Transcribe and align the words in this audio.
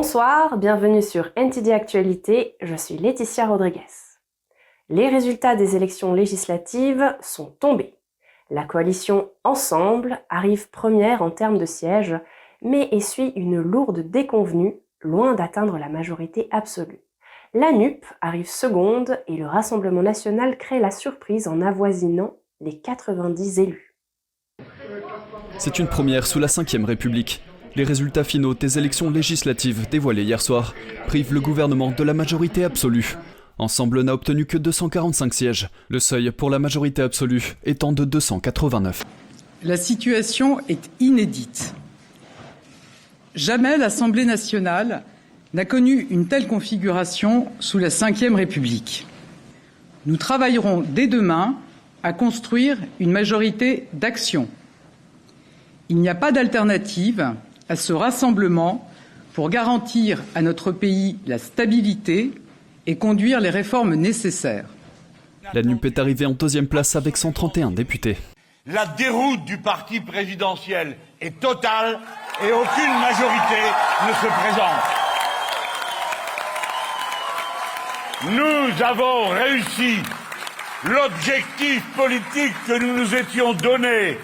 Bonsoir, 0.00 0.58
bienvenue 0.58 1.02
sur 1.02 1.32
NTD 1.34 1.72
Actualité, 1.72 2.54
je 2.60 2.76
suis 2.76 2.96
Laetitia 2.98 3.48
Rodriguez. 3.48 3.80
Les 4.88 5.08
résultats 5.08 5.56
des 5.56 5.74
élections 5.74 6.14
législatives 6.14 7.16
sont 7.20 7.46
tombés. 7.58 7.96
La 8.48 8.62
coalition 8.62 9.28
Ensemble 9.42 10.20
arrive 10.30 10.70
première 10.70 11.20
en 11.20 11.32
termes 11.32 11.58
de 11.58 11.66
sièges, 11.66 12.14
mais 12.62 12.88
essuie 12.92 13.32
une 13.34 13.60
lourde 13.60 14.08
déconvenue, 14.08 14.76
loin 15.00 15.34
d'atteindre 15.34 15.78
la 15.78 15.88
majorité 15.88 16.46
absolue. 16.52 17.00
La 17.52 17.72
NUP 17.72 18.04
arrive 18.20 18.48
seconde 18.48 19.18
et 19.26 19.36
le 19.36 19.48
Rassemblement 19.48 20.02
national 20.02 20.58
crée 20.58 20.78
la 20.78 20.92
surprise 20.92 21.48
en 21.48 21.60
avoisinant 21.60 22.36
les 22.60 22.80
90 22.80 23.58
élus. 23.58 23.96
C'est 25.58 25.80
une 25.80 25.88
première 25.88 26.24
sous 26.24 26.38
la 26.38 26.46
Ve 26.46 26.84
République. 26.84 27.42
Les 27.76 27.84
résultats 27.84 28.24
finaux 28.24 28.54
des 28.54 28.78
élections 28.78 29.10
législatives 29.10 29.88
dévoilés 29.90 30.24
hier 30.24 30.40
soir 30.40 30.74
privent 31.06 31.32
le 31.32 31.40
gouvernement 31.40 31.92
de 31.96 32.02
la 32.02 32.14
majorité 32.14 32.64
absolue. 32.64 33.16
Ensemble 33.58 34.02
n'a 34.02 34.14
obtenu 34.14 34.46
que 34.46 34.56
245 34.56 35.34
sièges, 35.34 35.68
le 35.88 35.98
seuil 35.98 36.30
pour 36.30 36.50
la 36.50 36.58
majorité 36.58 37.02
absolue 37.02 37.56
étant 37.64 37.92
de 37.92 38.04
289. 38.04 39.04
La 39.64 39.76
situation 39.76 40.60
est 40.68 40.88
inédite. 41.00 41.74
Jamais 43.34 43.76
l'Assemblée 43.76 44.24
nationale 44.24 45.02
n'a 45.54 45.64
connu 45.64 46.06
une 46.10 46.28
telle 46.28 46.46
configuration 46.46 47.48
sous 47.58 47.78
la 47.78 47.88
Ve 47.88 48.34
République. 48.34 49.06
Nous 50.06 50.16
travaillerons 50.16 50.84
dès 50.86 51.06
demain 51.06 51.56
à 52.02 52.12
construire 52.12 52.78
une 53.00 53.10
majorité 53.10 53.88
d'action. 53.92 54.48
Il 55.88 55.96
n'y 55.96 56.08
a 56.08 56.14
pas 56.14 56.32
d'alternative 56.32 57.34
à 57.68 57.76
ce 57.76 57.92
rassemblement 57.92 58.88
pour 59.34 59.50
garantir 59.50 60.22
à 60.34 60.42
notre 60.42 60.72
pays 60.72 61.18
la 61.26 61.38
stabilité 61.38 62.32
et 62.86 62.96
conduire 62.96 63.40
les 63.40 63.50
réformes 63.50 63.94
nécessaires. 63.94 64.66
La 65.54 65.62
NUP 65.62 65.84
est 65.84 65.98
arrivée 65.98 66.26
en 66.26 66.32
deuxième 66.32 66.66
place 66.66 66.96
avec 66.96 67.16
131 67.16 67.70
députés. 67.70 68.16
La 68.66 68.86
déroute 68.86 69.44
du 69.44 69.58
parti 69.58 70.00
présidentiel 70.00 70.96
est 71.20 71.40
totale 71.40 72.00
et 72.42 72.52
aucune 72.52 73.00
majorité 73.00 73.62
ne 74.06 74.12
se 74.12 74.26
présente. 74.26 75.08
Nous 78.24 78.84
avons 78.84 79.28
réussi 79.28 79.96
l'objectif 80.84 81.82
politique 81.96 82.54
que 82.66 82.78
nous 82.78 82.98
nous 82.98 83.14
étions 83.14 83.52
donné 83.54 84.18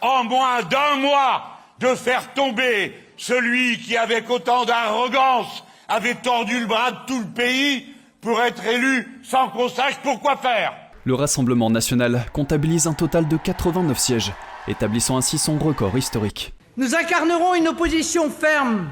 en 0.00 0.24
moins 0.24 0.62
d'un 0.62 0.96
mois 0.96 1.57
de 1.80 1.94
faire 1.94 2.32
tomber 2.34 2.94
celui 3.16 3.78
qui, 3.78 3.96
avec 3.96 4.28
autant 4.30 4.64
d'arrogance, 4.64 5.64
avait 5.88 6.14
tordu 6.14 6.60
le 6.60 6.66
bras 6.66 6.90
de 6.90 6.96
tout 7.06 7.20
le 7.20 7.26
pays 7.26 7.86
pour 8.20 8.40
être 8.42 8.64
élu 8.66 9.20
sans 9.22 9.48
qu'on 9.48 9.68
sache 9.68 9.94
pourquoi 10.02 10.36
faire. 10.36 10.74
Le 11.04 11.14
Rassemblement 11.14 11.70
national 11.70 12.26
comptabilise 12.32 12.86
un 12.86 12.92
total 12.92 13.28
de 13.28 13.36
89 13.36 13.98
sièges, 13.98 14.32
établissant 14.66 15.16
ainsi 15.16 15.38
son 15.38 15.58
record 15.58 15.96
historique. 15.96 16.52
Nous 16.76 16.94
incarnerons 16.94 17.54
une 17.54 17.68
opposition 17.68 18.30
ferme, 18.30 18.88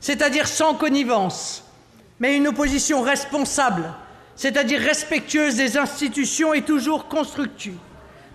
c'est-à-dire 0.00 0.46
sans 0.46 0.74
connivence, 0.74 1.64
mais 2.20 2.36
une 2.36 2.48
opposition 2.48 3.02
responsable, 3.02 3.92
c'est-à-dire 4.36 4.80
respectueuse 4.80 5.56
des 5.56 5.76
institutions 5.76 6.54
et 6.54 6.62
toujours 6.62 7.08
constructive. 7.08 7.76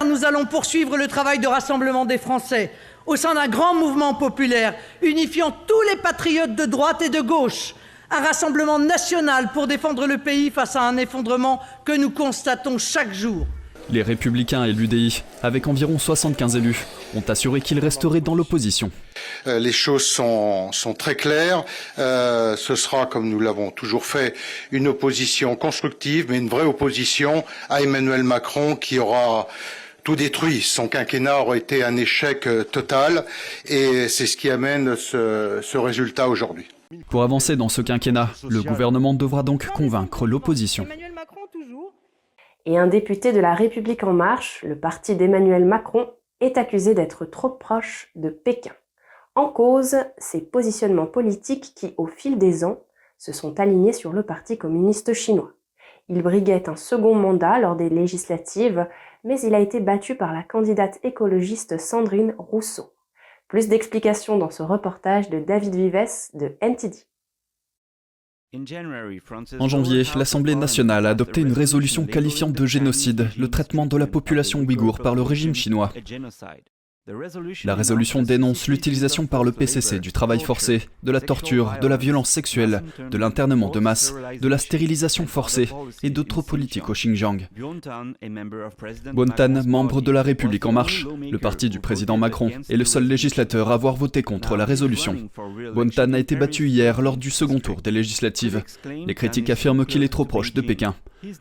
Nous 0.05 0.25
allons 0.25 0.45
poursuivre 0.45 0.97
le 0.97 1.07
travail 1.07 1.39
de 1.39 1.47
rassemblement 1.47 2.05
des 2.05 2.17
Français 2.17 2.71
au 3.05 3.15
sein 3.15 3.33
d'un 3.33 3.47
grand 3.47 3.73
mouvement 3.73 4.13
populaire 4.13 4.73
unifiant 5.01 5.51
tous 5.51 5.81
les 5.89 5.97
patriotes 5.97 6.55
de 6.55 6.65
droite 6.65 7.01
et 7.01 7.09
de 7.09 7.21
gauche, 7.21 7.75
un 8.09 8.19
rassemblement 8.19 8.79
national 8.79 9.51
pour 9.53 9.67
défendre 9.67 10.05
le 10.05 10.17
pays 10.17 10.49
face 10.49 10.75
à 10.75 10.81
un 10.81 10.97
effondrement 10.97 11.61
que 11.85 11.93
nous 11.93 12.09
constatons 12.09 12.77
chaque 12.77 13.13
jour. 13.13 13.45
Les 13.89 14.03
Républicains 14.03 14.63
et 14.63 14.71
l'UDI, 14.71 15.23
avec 15.43 15.67
environ 15.67 15.99
75 15.99 16.55
élus, 16.55 16.85
ont 17.13 17.23
assuré 17.27 17.59
qu'ils 17.59 17.79
resteraient 17.79 18.21
dans 18.21 18.35
l'opposition. 18.35 18.89
Euh, 19.47 19.59
les 19.59 19.73
choses 19.73 20.05
sont, 20.05 20.71
sont 20.71 20.93
très 20.93 21.15
claires. 21.15 21.65
Euh, 21.99 22.55
ce 22.55 22.75
sera, 22.75 23.05
comme 23.05 23.27
nous 23.29 23.39
l'avons 23.39 23.69
toujours 23.71 24.05
fait, 24.05 24.33
une 24.71 24.87
opposition 24.87 25.55
constructive, 25.55 26.27
mais 26.29 26.37
une 26.37 26.47
vraie 26.47 26.63
opposition 26.63 27.43
à 27.69 27.81
Emmanuel 27.81 28.23
Macron 28.23 28.75
qui 28.75 28.97
aura 28.99 29.47
tout 30.03 30.15
détruit. 30.15 30.61
Son 30.61 30.87
quinquennat 30.87 31.39
aurait 31.39 31.59
été 31.59 31.83
un 31.83 31.95
échec 31.95 32.47
euh, 32.47 32.63
total 32.63 33.25
et 33.65 34.07
c'est 34.07 34.25
ce 34.25 34.37
qui 34.37 34.49
amène 34.49 34.95
ce, 34.95 35.77
résultat 35.77 36.29
aujourd'hui. 36.29 36.67
Pour 37.09 37.23
avancer 37.23 37.55
dans 37.55 37.69
ce 37.69 37.81
quinquennat, 37.81 38.29
le 38.47 38.61
gouvernement 38.61 39.13
devra 39.13 39.43
donc 39.43 39.67
convaincre 39.67 40.27
l'opposition. 40.27 40.85
Et 42.65 42.77
un 42.77 42.87
député 42.87 43.31
de 43.33 43.39
la 43.39 43.55
République 43.55 44.03
en 44.03 44.13
marche, 44.13 44.63
le 44.63 44.77
parti 44.77 45.15
d'Emmanuel 45.15 45.65
Macron, 45.65 46.09
est 46.41 46.57
accusé 46.57 46.93
d'être 46.93 47.25
trop 47.25 47.49
proche 47.49 48.09
de 48.15 48.29
Pékin. 48.29 48.71
En 49.35 49.47
cause, 49.47 49.95
ses 50.17 50.41
positionnements 50.41 51.07
politiques 51.07 51.73
qui, 51.75 51.93
au 51.97 52.05
fil 52.05 52.37
des 52.37 52.63
ans, 52.63 52.81
se 53.17 53.31
sont 53.31 53.59
alignés 53.59 53.93
sur 53.93 54.11
le 54.11 54.23
Parti 54.23 54.57
communiste 54.57 55.13
chinois. 55.13 55.53
Il 56.13 56.21
briguait 56.23 56.67
un 56.67 56.75
second 56.75 57.15
mandat 57.15 57.57
lors 57.59 57.77
des 57.77 57.89
législatives, 57.89 58.85
mais 59.23 59.39
il 59.39 59.55
a 59.55 59.61
été 59.61 59.79
battu 59.79 60.15
par 60.15 60.33
la 60.33 60.43
candidate 60.43 60.99
écologiste 61.03 61.79
Sandrine 61.79 62.35
Rousseau. 62.37 62.91
Plus 63.47 63.69
d'explications 63.69 64.37
dans 64.37 64.49
ce 64.49 64.61
reportage 64.61 65.29
de 65.29 65.39
David 65.39 65.73
Vives 65.73 66.29
de 66.33 66.57
NTD. 66.59 66.97
En 69.57 69.69
janvier, 69.69 70.03
l'Assemblée 70.17 70.55
nationale 70.55 71.05
a 71.05 71.11
adopté 71.11 71.39
une 71.39 71.53
résolution 71.53 72.05
qualifiant 72.05 72.49
de 72.49 72.65
génocide 72.65 73.29
le 73.37 73.49
traitement 73.49 73.85
de 73.85 73.95
la 73.95 74.07
population 74.07 74.59
ouïghour 74.59 74.99
par 74.99 75.15
le 75.15 75.21
régime 75.21 75.55
chinois. 75.55 75.93
La 77.65 77.73
résolution 77.73 78.21
dénonce 78.21 78.67
l'utilisation 78.67 79.25
par 79.25 79.43
le 79.43 79.51
PCC 79.51 79.99
du 79.99 80.11
travail 80.11 80.39
forcé, 80.39 80.83
de 81.01 81.11
la 81.11 81.19
torture, 81.19 81.73
de 81.81 81.87
la 81.87 81.97
violence 81.97 82.29
sexuelle, 82.29 82.83
de 83.09 83.17
l'internement 83.17 83.69
de 83.69 83.79
masse, 83.79 84.13
de 84.39 84.47
la 84.47 84.59
stérilisation 84.59 85.25
forcée 85.25 85.67
et 86.03 86.11
d'autres 86.11 86.43
politiques 86.43 86.89
au 86.89 86.93
Xinjiang. 86.93 87.47
Bontan, 89.13 89.63
membre 89.65 90.01
de 90.01 90.11
la 90.11 90.21
République 90.21 90.67
en 90.67 90.73
marche, 90.73 91.07
le 91.19 91.39
parti 91.39 91.71
du 91.71 91.79
président 91.79 92.17
Macron, 92.17 92.51
est 92.69 92.77
le 92.77 92.85
seul 92.85 93.07
législateur 93.07 93.71
à 93.71 93.73
avoir 93.73 93.95
voté 93.95 94.21
contre 94.21 94.55
la 94.55 94.65
résolution. 94.65 95.27
Bontan 95.73 96.13
a 96.13 96.19
été 96.19 96.35
battu 96.35 96.69
hier 96.69 97.01
lors 97.01 97.17
du 97.17 97.31
second 97.31 97.59
tour 97.59 97.81
des 97.81 97.91
législatives. 97.91 98.63
Les 98.85 99.15
critiques 99.15 99.49
affirment 99.49 99.87
qu'il 99.87 100.03
est 100.03 100.09
trop 100.09 100.25
proche 100.25 100.53
de 100.53 100.61
Pékin. 100.61 100.93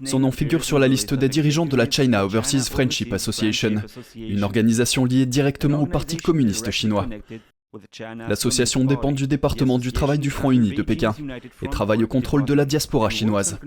Son 0.05 0.21
nom 0.21 0.31
figure 0.31 0.65
sur 0.65 0.79
la 0.79 0.89
liste 0.89 1.15
des 1.15 1.29
dirigeants 1.29 1.67
de 1.67 1.77
la 1.77 1.89
China 1.89 2.25
Overseas 2.25 2.69
Friendship 2.71 3.13
Association, 3.13 3.83
une 4.15 4.43
organisation 4.43 5.05
liée 5.05 5.27
directement 5.27 5.81
au 5.81 5.87
Parti 5.87 6.17
communiste 6.17 6.71
chinois. 6.71 7.09
L'association 8.29 8.85
dépend 8.85 9.13
du 9.13 9.27
département 9.27 9.79
du 9.79 9.93
travail 9.93 10.19
du 10.19 10.31
Front 10.31 10.51
uni 10.51 10.73
de 10.73 10.83
Pékin 10.83 11.15
et 11.63 11.69
travaille 11.69 12.03
au 12.03 12.09
contrôle 12.09 12.45
de 12.45 12.55
la 12.55 12.65
diaspora 12.65 13.11
chinoise. 13.11 13.59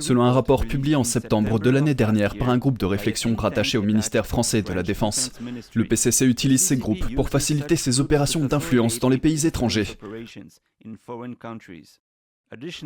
Selon 0.00 0.22
un 0.22 0.32
rapport 0.32 0.66
publié 0.66 0.96
en 0.96 1.04
septembre 1.04 1.60
de 1.60 1.70
l'année 1.70 1.94
dernière 1.94 2.36
par 2.36 2.50
un 2.50 2.58
groupe 2.58 2.78
de 2.78 2.86
réflexion 2.86 3.36
rattaché 3.36 3.78
au 3.78 3.82
ministère 3.82 4.26
français 4.26 4.62
de 4.62 4.72
la 4.72 4.82
Défense, 4.82 5.30
le 5.74 5.84
PCC 5.84 6.26
utilise 6.26 6.64
ces 6.64 6.76
groupes 6.76 7.14
pour 7.14 7.28
faciliter 7.28 7.76
ses 7.76 8.00
opérations 8.00 8.44
d'influence 8.44 8.98
dans 8.98 9.08
les 9.08 9.18
pays 9.18 9.46
étrangers. 9.46 9.86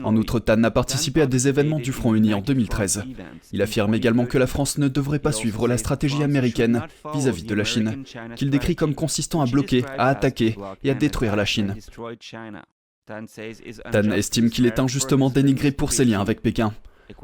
En 0.03 0.17
outre, 0.17 0.41
Tan 0.41 0.65
a 0.65 0.71
participé 0.71 1.23
à 1.23 1.27
des 1.27 1.47
événements 1.47 1.79
du 1.79 1.93
Front 1.93 2.15
Uni 2.15 2.35
en 2.35 2.41
2013. 2.41 3.05
Il 3.53 3.63
affirme 3.63 3.95
également 3.95 4.27
que 4.27 4.39
la 4.39 4.47
France 4.47 4.79
ne 4.79 4.89
devrait 4.89 5.21
pas 5.21 5.33
suivre 5.33 5.69
la 5.69 5.79
stratégie 5.79 6.23
américaine 6.23 6.83
vis-à-vis 7.15 7.45
de 7.45 7.55
la 7.55 7.65
Chine, 7.65 8.05
qu'il 8.37 8.51
décrit 8.51 8.75
comme 8.75 8.95
consistant 8.95 9.41
à 9.41 9.47
bloquer, 9.47 9.85
à 9.99 10.09
attaquer 10.09 10.57
et 10.83 10.91
à 10.91 10.95
détruire 10.95 11.37
la 11.37 11.45
Chine. 11.45 11.77
Tan 13.07 14.11
estime 14.13 14.51
qu'il 14.51 14.67
est 14.67 14.79
injustement 14.79 15.31
dénigré 15.31 15.71
pour 15.71 15.93
ses 15.93 16.05
liens 16.05 16.21
avec 16.21 16.43
Pékin. 16.43 16.73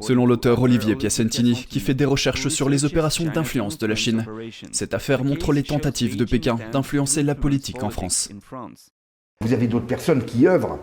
Selon 0.01 0.25
l'auteur 0.25 0.61
Olivier 0.61 0.95
Piacentini, 0.95 1.65
qui 1.67 1.79
fait 1.79 1.93
des 1.93 2.05
recherches 2.05 2.47
sur 2.49 2.69
les 2.69 2.85
opérations 2.85 3.25
d'influence 3.25 3.77
de 3.77 3.87
la 3.87 3.95
Chine, 3.95 4.25
cette 4.71 4.93
affaire 4.93 5.23
montre 5.23 5.51
les 5.51 5.63
tentatives 5.63 6.15
de 6.15 6.25
Pékin 6.25 6.57
d'influencer 6.71 7.23
la 7.23 7.35
politique 7.35 7.83
en 7.83 7.89
France. 7.89 8.29
Vous 9.41 9.53
avez 9.53 9.67
d'autres 9.67 9.87
personnes 9.87 10.25
qui 10.25 10.47
œuvrent 10.47 10.79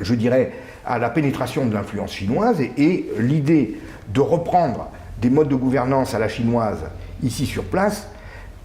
je 0.00 0.14
dirais, 0.14 0.52
à 0.84 0.98
la 0.98 1.10
pénétration 1.10 1.66
de 1.66 1.74
l'influence 1.74 2.12
chinoise 2.12 2.60
et, 2.60 3.06
l'idée 3.18 3.78
de 4.12 4.20
reprendre 4.20 4.90
des 5.20 5.30
modes 5.30 5.48
de 5.48 5.54
gouvernance 5.54 6.14
à 6.14 6.18
la 6.18 6.28
chinoise 6.28 6.84
ici 7.22 7.46
sur 7.46 7.64
place 7.64 8.08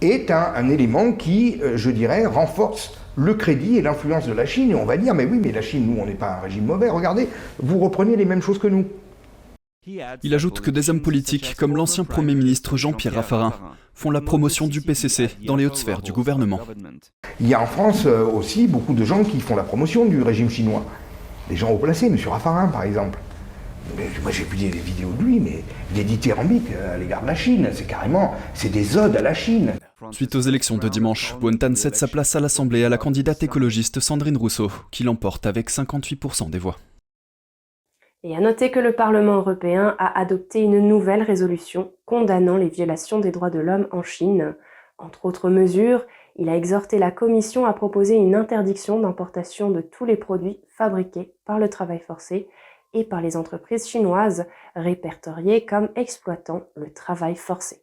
est 0.00 0.30
un, 0.30 0.68
élément 0.68 1.12
qui, 1.12 1.58
euh, 1.62 1.76
je 1.76 1.90
dirais, 1.90 2.26
renforce 2.26 2.94
le 3.16 3.34
crédit 3.34 3.76
et 3.76 3.82
l'influence 3.82 4.26
de 4.26 4.32
la 4.32 4.46
Chine. 4.46 4.72
Et 4.72 4.74
on 4.74 4.84
va 4.84 4.96
dire, 4.96 5.14
mais 5.14 5.24
oui, 5.24 5.40
mais 5.42 5.52
la 5.52 5.62
Chine, 5.62 5.86
nous, 5.86 6.00
on 6.00 6.06
n'est 6.06 6.14
pas 6.14 6.38
un 6.38 6.40
régime 6.40 6.64
mauvais, 6.64 6.90
regardez, 6.90 7.28
vous 7.62 7.78
reprenez 7.78 8.16
les 8.16 8.24
mêmes 8.24 8.42
choses 8.42 8.58
que 8.58 8.66
nous. 8.66 8.84
Il 10.22 10.34
ajoute 10.34 10.60
que 10.60 10.70
des 10.70 10.90
hommes 10.90 11.00
politiques, 11.00 11.56
comme 11.56 11.76
l'ancien 11.76 12.04
Premier 12.04 12.36
ministre 12.36 12.76
Jean-Pierre 12.76 13.14
Raffarin, 13.14 13.52
font 13.94 14.10
la 14.12 14.20
promotion 14.20 14.68
du 14.68 14.80
PCC 14.80 15.30
dans 15.44 15.56
les 15.56 15.66
hautes 15.66 15.76
sphères 15.76 16.02
du 16.02 16.12
gouvernement. 16.12 16.60
Il 17.40 17.48
y 17.48 17.54
a 17.54 17.60
en 17.60 17.66
France 17.66 18.06
euh, 18.06 18.24
aussi 18.24 18.68
beaucoup 18.68 18.94
de 18.94 19.04
gens 19.04 19.24
qui 19.24 19.40
font 19.40 19.56
la 19.56 19.64
promotion 19.64 20.04
du 20.04 20.22
régime 20.22 20.48
chinois. 20.48 20.84
Des 21.48 21.56
gens 21.56 21.70
haut 21.70 21.78
placés, 21.78 22.06
M. 22.06 22.16
Raffarin 22.26 22.68
par 22.68 22.82
exemple. 22.84 23.18
Mais 23.96 24.04
moi 24.22 24.30
j'ai 24.30 24.44
vu 24.44 24.56
des 24.56 24.68
vidéos 24.68 25.12
de 25.18 25.22
lui, 25.22 25.40
mais 25.40 25.62
il 25.92 26.00
est 26.00 26.04
dithyrambique 26.04 26.68
à 26.72 26.96
l'égard 26.96 27.22
de 27.22 27.26
la 27.26 27.34
Chine. 27.34 27.68
C'est 27.72 27.86
carrément, 27.86 28.34
c'est 28.54 28.70
des 28.70 28.96
odes 28.96 29.16
à 29.16 29.22
la 29.22 29.34
Chine. 29.34 29.72
Suite 30.10 30.34
aux 30.34 30.40
élections 30.40 30.78
de 30.78 30.88
dimanche, 30.88 31.36
Buontan 31.40 31.74
cède 31.74 31.94
sa 31.94 32.08
place 32.08 32.34
à 32.34 32.40
l'Assemblée 32.40 32.84
à 32.84 32.88
la 32.88 32.98
candidate 32.98 33.42
écologiste 33.42 34.00
Sandrine 34.00 34.36
Rousseau, 34.36 34.70
qui 34.90 35.04
l'emporte 35.04 35.46
avec 35.46 35.70
58% 35.70 36.50
des 36.50 36.58
voix. 36.58 36.76
Et 38.24 38.36
à 38.36 38.40
noter 38.40 38.70
que 38.70 38.78
le 38.78 38.92
Parlement 38.92 39.36
européen 39.36 39.96
a 39.98 40.18
adopté 40.18 40.60
une 40.60 40.86
nouvelle 40.86 41.22
résolution 41.22 41.92
condamnant 42.04 42.56
les 42.56 42.68
violations 42.68 43.18
des 43.18 43.32
droits 43.32 43.50
de 43.50 43.58
l'homme 43.58 43.88
en 43.90 44.04
Chine. 44.04 44.54
Entre 44.98 45.24
autres 45.24 45.50
mesures, 45.50 46.04
il 46.36 46.48
a 46.48 46.56
exhorté 46.56 46.98
la 46.98 47.10
Commission 47.10 47.66
à 47.66 47.72
proposer 47.72 48.14
une 48.16 48.34
interdiction 48.34 49.00
d'importation 49.00 49.70
de 49.70 49.80
tous 49.80 50.04
les 50.04 50.16
produits 50.16 50.60
fabriqués 50.68 51.34
par 51.44 51.58
le 51.58 51.68
travail 51.68 52.00
forcé 52.00 52.48
et 52.94 53.04
par 53.04 53.20
les 53.20 53.36
entreprises 53.36 53.88
chinoises 53.88 54.46
répertoriées 54.74 55.64
comme 55.64 55.88
exploitant 55.96 56.62
le 56.76 56.92
travail 56.92 57.36
forcé. 57.36 57.82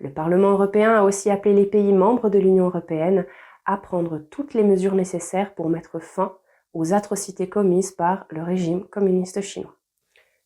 Le 0.00 0.12
Parlement 0.12 0.50
européen 0.50 0.94
a 0.94 1.02
aussi 1.02 1.30
appelé 1.30 1.54
les 1.54 1.66
pays 1.66 1.92
membres 1.92 2.30
de 2.30 2.38
l'Union 2.38 2.66
européenne 2.66 3.26
à 3.64 3.76
prendre 3.76 4.18
toutes 4.30 4.54
les 4.54 4.64
mesures 4.64 4.94
nécessaires 4.94 5.54
pour 5.54 5.68
mettre 5.68 5.98
fin 5.98 6.36
aux 6.72 6.92
atrocités 6.92 7.48
commises 7.48 7.92
par 7.92 8.26
le 8.30 8.42
régime 8.42 8.84
communiste 8.84 9.40
chinois. 9.40 9.74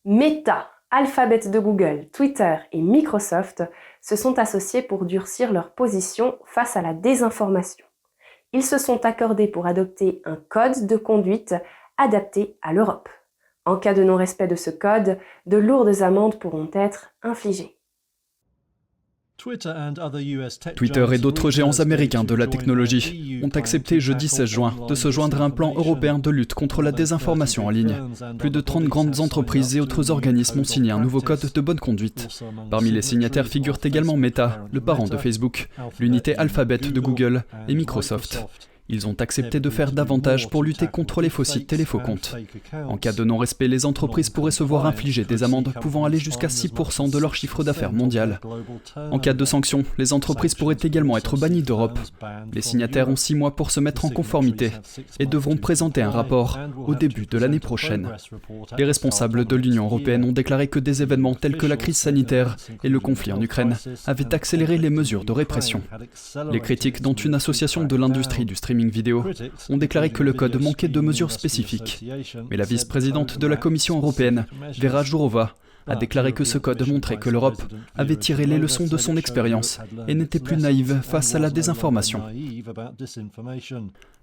Meta, 0.05 0.69
Alphabet 0.95 1.49
de 1.49 1.57
Google, 1.57 2.07
Twitter 2.13 2.55
et 2.71 2.79
Microsoft 2.79 3.63
se 3.99 4.15
sont 4.15 4.37
associés 4.37 4.83
pour 4.83 5.05
durcir 5.05 5.51
leur 5.51 5.73
position 5.73 6.37
face 6.45 6.77
à 6.77 6.83
la 6.83 6.93
désinformation. 6.93 7.83
Ils 8.51 8.61
se 8.61 8.77
sont 8.77 9.03
accordés 9.03 9.47
pour 9.47 9.65
adopter 9.65 10.21
un 10.23 10.35
code 10.35 10.85
de 10.85 10.95
conduite 10.95 11.55
adapté 11.97 12.59
à 12.61 12.73
l'Europe. 12.73 13.09
En 13.65 13.77
cas 13.77 13.95
de 13.95 14.03
non-respect 14.03 14.45
de 14.45 14.55
ce 14.55 14.69
code, 14.69 15.17
de 15.47 15.57
lourdes 15.57 16.03
amendes 16.03 16.37
pourront 16.37 16.69
être 16.73 17.15
infligées. 17.23 17.75
Twitter 20.75 21.05
et 21.11 21.17
d'autres 21.17 21.51
géants 21.51 21.79
américains 21.79 22.23
de 22.23 22.33
la 22.33 22.47
technologie 22.47 23.41
ont 23.43 23.49
accepté 23.49 23.99
jeudi 23.99 24.29
16 24.29 24.49
juin 24.49 24.73
de 24.87 24.95
se 24.95 25.11
joindre 25.11 25.41
à 25.41 25.45
un 25.45 25.49
plan 25.49 25.73
européen 25.75 26.17
de 26.17 26.29
lutte 26.29 26.53
contre 26.53 26.81
la 26.81 26.93
désinformation 26.93 27.65
en 27.65 27.69
ligne. 27.69 27.95
Plus 28.37 28.49
de 28.49 28.61
30 28.61 28.85
grandes 28.85 29.19
entreprises 29.19 29.75
et 29.75 29.81
autres 29.81 30.11
organismes 30.11 30.61
ont 30.61 30.63
signé 30.63 30.91
un 30.91 30.99
nouveau 30.99 31.19
code 31.19 31.51
de 31.53 31.61
bonne 31.61 31.79
conduite. 31.79 32.43
Parmi 32.71 32.91
les 32.91 33.01
signataires 33.01 33.47
figurent 33.47 33.79
également 33.83 34.15
Meta, 34.15 34.65
le 34.71 34.79
parent 34.79 35.07
de 35.07 35.17
Facebook, 35.17 35.67
l'unité 35.99 36.37
Alphabet 36.37 36.77
de 36.77 36.99
Google 36.99 37.43
et 37.67 37.75
Microsoft. 37.75 38.45
Ils 38.89 39.07
ont 39.07 39.15
accepté 39.19 39.59
de 39.59 39.69
faire 39.69 39.91
davantage 39.91 40.49
pour 40.49 40.63
lutter 40.63 40.87
contre 40.87 41.21
les 41.21 41.29
faux 41.29 41.43
sites 41.43 41.71
et 41.71 41.77
les 41.77 41.85
faux 41.85 41.99
comptes. 41.99 42.35
En 42.87 42.97
cas 42.97 43.13
de 43.13 43.23
non-respect, 43.23 43.67
les 43.67 43.85
entreprises 43.85 44.29
pourraient 44.29 44.51
se 44.51 44.63
voir 44.63 44.85
infliger 44.85 45.23
des 45.23 45.43
amendes 45.43 45.73
pouvant 45.81 46.05
aller 46.05 46.17
jusqu'à 46.17 46.47
6% 46.47 47.09
de 47.09 47.17
leur 47.17 47.33
chiffre 47.35 47.63
d'affaires 47.63 47.93
mondial. 47.93 48.39
En 49.11 49.19
cas 49.19 49.33
de 49.33 49.45
sanctions, 49.45 49.83
les 49.97 50.11
entreprises 50.11 50.55
pourraient 50.55 50.77
également 50.83 51.17
être 51.17 51.37
bannies 51.37 51.63
d'Europe. 51.63 51.97
Les 52.53 52.61
signataires 52.61 53.07
ont 53.07 53.15
6 53.15 53.35
mois 53.35 53.55
pour 53.55 53.71
se 53.71 53.79
mettre 53.79 54.05
en 54.05 54.09
conformité 54.09 54.71
et 55.19 55.25
devront 55.25 55.57
présenter 55.57 56.01
un 56.01 56.09
rapport 56.09 56.59
au 56.85 56.95
début 56.95 57.25
de 57.25 57.37
l'année 57.37 57.59
prochaine. 57.59 58.09
Les 58.77 58.85
responsables 58.85 59.45
de 59.45 59.55
l'Union 59.55 59.85
européenne 59.85 60.25
ont 60.25 60.31
déclaré 60.31 60.67
que 60.67 60.79
des 60.79 61.01
événements 61.01 61.35
tels 61.35 61.57
que 61.57 61.65
la 61.65 61.77
crise 61.77 61.97
sanitaire 61.97 62.57
et 62.83 62.89
le 62.89 62.99
conflit 62.99 63.31
en 63.31 63.41
Ukraine 63.41 63.77
avaient 64.05 64.33
accéléré 64.33 64.77
les 64.77 64.89
mesures 64.89 65.23
de 65.23 65.31
répression. 65.31 65.81
Les 66.51 66.59
critiques 66.59 67.01
dont 67.01 67.13
une 67.13 67.35
association 67.35 67.85
de 67.85 67.95
l'industrie 67.95 68.45
du 68.45 68.55
streaming 68.73 68.89
vidéo 68.89 69.23
ont 69.69 69.77
déclaré 69.77 70.09
que 70.09 70.23
le 70.23 70.33
code 70.33 70.59
manquait 70.59 70.87
de 70.87 70.99
mesures 70.99 71.31
spécifiques. 71.31 72.03
Mais 72.49 72.57
la 72.57 72.65
vice-présidente 72.65 73.37
de 73.37 73.47
la 73.47 73.55
Commission 73.55 73.97
européenne, 73.97 74.45
Vera 74.79 75.03
Jourova, 75.03 75.53
a 75.85 75.95
déclaré 75.95 76.31
que 76.31 76.43
ce 76.43 76.57
code 76.57 76.87
montrait 76.87 77.17
que 77.17 77.29
l'Europe 77.29 77.61
avait 77.95 78.15
tiré 78.15 78.45
les 78.45 78.57
leçons 78.57 78.87
de 78.87 78.97
son 78.97 79.17
expérience 79.17 79.79
et 80.07 80.15
n'était 80.15 80.39
plus 80.39 80.57
naïve 80.57 81.01
face 81.01 81.35
à 81.35 81.39
la 81.39 81.49
désinformation. 81.49 82.23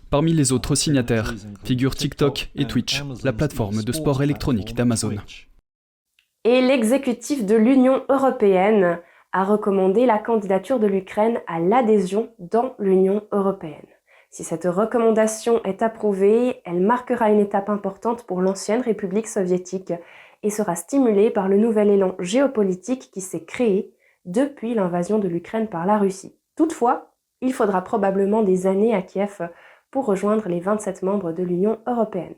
Parmi 0.08 0.32
les 0.32 0.52
autres 0.52 0.74
signataires 0.74 1.34
figurent 1.62 1.94
TikTok 1.94 2.50
et 2.56 2.64
Twitch, 2.64 3.04
la 3.22 3.32
plateforme 3.32 3.84
de 3.84 3.92
sport 3.92 4.22
électronique 4.22 4.74
d'Amazon. 4.74 5.16
Et 6.44 6.60
l'exécutif 6.62 7.44
de 7.46 7.54
l'Union 7.54 8.02
européenne 8.08 8.98
a 9.32 9.44
recommandé 9.44 10.06
la 10.06 10.18
candidature 10.18 10.80
de 10.80 10.88
l'Ukraine 10.88 11.38
à 11.46 11.60
l'adhésion 11.60 12.30
dans 12.40 12.74
l'Union 12.80 13.22
européenne. 13.30 13.89
Si 14.30 14.44
cette 14.44 14.64
recommandation 14.64 15.60
est 15.64 15.82
approuvée, 15.82 16.60
elle 16.64 16.80
marquera 16.80 17.30
une 17.30 17.40
étape 17.40 17.68
importante 17.68 18.24
pour 18.24 18.40
l'ancienne 18.40 18.80
République 18.80 19.26
soviétique 19.26 19.92
et 20.44 20.50
sera 20.50 20.76
stimulée 20.76 21.30
par 21.30 21.48
le 21.48 21.56
nouvel 21.56 21.90
élan 21.90 22.14
géopolitique 22.20 23.10
qui 23.12 23.20
s'est 23.20 23.44
créé 23.44 23.92
depuis 24.24 24.74
l'invasion 24.74 25.18
de 25.18 25.26
l'Ukraine 25.26 25.68
par 25.68 25.84
la 25.84 25.98
Russie. 25.98 26.36
Toutefois, 26.54 27.12
il 27.40 27.52
faudra 27.52 27.82
probablement 27.82 28.42
des 28.42 28.68
années 28.68 28.94
à 28.94 29.02
Kiev 29.02 29.50
pour 29.90 30.06
rejoindre 30.06 30.48
les 30.48 30.60
27 30.60 31.02
membres 31.02 31.32
de 31.32 31.42
l'Union 31.42 31.80
européenne. 31.88 32.36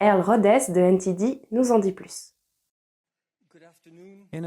Earl 0.00 0.20
Rhodes 0.20 0.42
de 0.42 0.80
NTD 0.80 1.42
nous 1.50 1.72
en 1.72 1.80
dit 1.80 1.92
plus. 1.92 2.34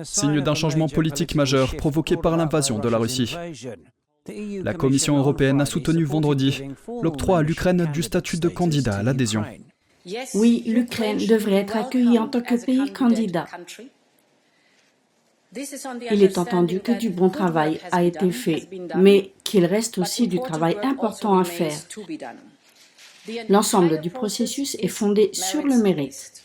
Signe 0.03 0.42
d'un 0.42 0.56
changement 0.56 0.88
politique 0.88 1.36
majeur 1.36 1.75
provoqué 1.75 2.15
par 2.15 2.38
l'invasion 2.38 2.80
de 2.80 2.88
la 2.88 2.97
Russie. 2.97 3.36
La 4.27 4.74
Commission 4.74 5.18
européenne 5.18 5.62
a 5.62 5.66
soutenu 5.66 6.04
vendredi 6.04 6.63
l'octroi 7.01 7.39
à 7.39 7.42
l'Ukraine 7.44 7.88
du 7.94 8.01
statut 8.01 8.38
de 8.38 8.50
candidat 8.50 8.98
à 8.98 9.04
l'adhésion. 9.04 9.44
Oui, 10.33 10.63
l'Ukraine 10.66 11.18
devrait 11.18 11.57
être 11.57 11.77
accueillie 11.77 12.18
en 12.18 12.27
tant 12.27 12.42
que 12.42 12.63
pays 12.63 12.92
candidat. 12.92 13.45
Il 16.12 16.24
est 16.24 16.38
entendu 16.38 16.80
que 16.80 16.92
du 16.92 17.10
bon 17.10 17.30
travail 17.30 17.80
a 17.92 18.04
été 18.04 18.31
fait, 18.31 18.68
mais 18.95 19.31
qu'il 19.44 19.66
reste 19.66 19.98
aussi 20.00 20.28
du 20.28 20.39
travail 20.39 20.78
important 20.83 21.38
à 21.38 21.44
faire. 21.44 21.78
L'ensemble 23.50 24.01
du 24.01 24.10
processus 24.10 24.75
est 24.80 24.88
fondé 24.88 25.30
sur 25.33 25.63
le 25.63 25.78
mérite. 25.78 26.42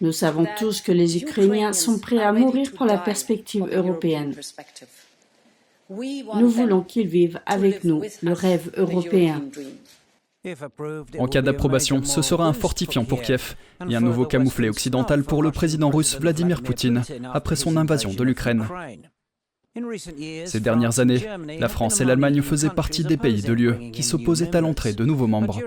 Nous 0.00 0.12
savons 0.12 0.46
tous 0.58 0.80
que 0.80 0.92
les 0.92 1.18
Ukrainiens 1.18 1.72
sont 1.72 1.98
prêts 1.98 2.22
à 2.22 2.32
mourir 2.32 2.72
pour 2.72 2.86
la 2.86 2.98
perspective 2.98 3.66
européenne. 3.72 4.34
Nous 5.90 6.48
voulons 6.50 6.82
qu'ils 6.82 7.06
vivent 7.06 7.40
avec 7.46 7.84
nous 7.84 8.02
le 8.22 8.32
rêve 8.32 8.70
européen. 8.76 9.42
En 11.18 11.26
cas 11.26 11.42
d'approbation, 11.42 12.04
ce 12.04 12.22
sera 12.22 12.46
un 12.46 12.52
fortifiant 12.52 13.04
pour 13.04 13.22
Kiev 13.22 13.56
et 13.88 13.96
un 13.96 14.00
nouveau 14.00 14.26
camouflet 14.26 14.68
occidental 14.68 15.24
pour 15.24 15.42
le 15.42 15.50
président 15.50 15.90
russe 15.90 16.18
Vladimir 16.20 16.62
Poutine 16.62 17.02
après 17.32 17.56
son 17.56 17.76
invasion 17.76 18.12
de 18.12 18.22
l'Ukraine. 18.22 18.66
Ces 20.46 20.60
dernières 20.60 21.00
années, 21.00 21.20
la 21.58 21.68
France 21.68 22.00
et 22.00 22.04
l'Allemagne 22.04 22.40
faisaient 22.40 22.70
partie 22.70 23.04
des 23.04 23.16
pays 23.16 23.42
de 23.42 23.52
l'UE 23.52 23.90
qui 23.90 24.02
s'opposaient 24.02 24.56
à 24.56 24.60
l'entrée 24.60 24.94
de 24.94 25.04
nouveaux 25.04 25.26
membres. 25.26 25.60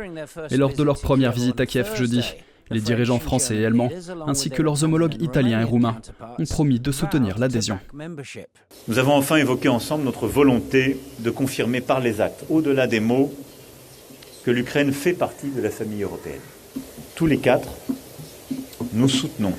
Et 0.50 0.58
lors 0.58 0.74
de 0.74 0.84
leur 0.84 1.00
première 1.00 1.32
visite 1.32 1.60
à 1.60 1.66
Kiev 1.66 1.96
jeudi, 1.96 2.24
les 2.70 2.82
dirigeants 2.82 3.20
français 3.20 3.58
et 3.58 3.66
allemands, 3.66 3.90
ainsi 4.28 4.50
que 4.50 4.62
leurs 4.62 4.84
homologues 4.84 5.22
italiens 5.22 5.62
et 5.62 5.64
roumains, 5.64 5.98
ont 6.38 6.46
promis 6.46 6.80
de 6.80 6.92
soutenir 6.92 7.40
l'adhésion. 7.40 7.80
Nous 8.88 9.00
avons 9.00 9.14
enfin 9.14 9.38
évoqué 9.38 9.70
ensemble 9.70 10.04
notre 10.04 10.28
volonté 10.28 11.00
de 11.20 11.30
confirmer 11.30 11.82
par 11.82 12.00
les 12.00 12.22
actes, 12.22 12.46
au-delà 12.50 12.88
des 12.88 13.00
mots, 13.00 13.34
que 14.44 14.52
l'Ukraine 14.52 14.92
fait 14.92 15.14
partie 15.14 15.50
de 15.50 15.62
la 15.62 15.70
famille 15.70 16.04
européenne. 16.04 16.42
Tous 17.16 17.26
les 17.26 17.38
quatre, 17.38 17.70
nous 18.94 19.10
soutenons 19.10 19.54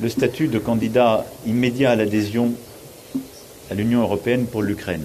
le 0.00 0.08
statut 0.08 0.48
de 0.48 0.58
candidat 0.58 1.24
immédiat 1.46 1.92
à 1.92 1.96
l'adhésion 1.96 2.52
à 3.70 3.74
l'Union 3.74 4.02
européenne 4.02 4.46
pour 4.46 4.62
l'Ukraine. 4.62 5.04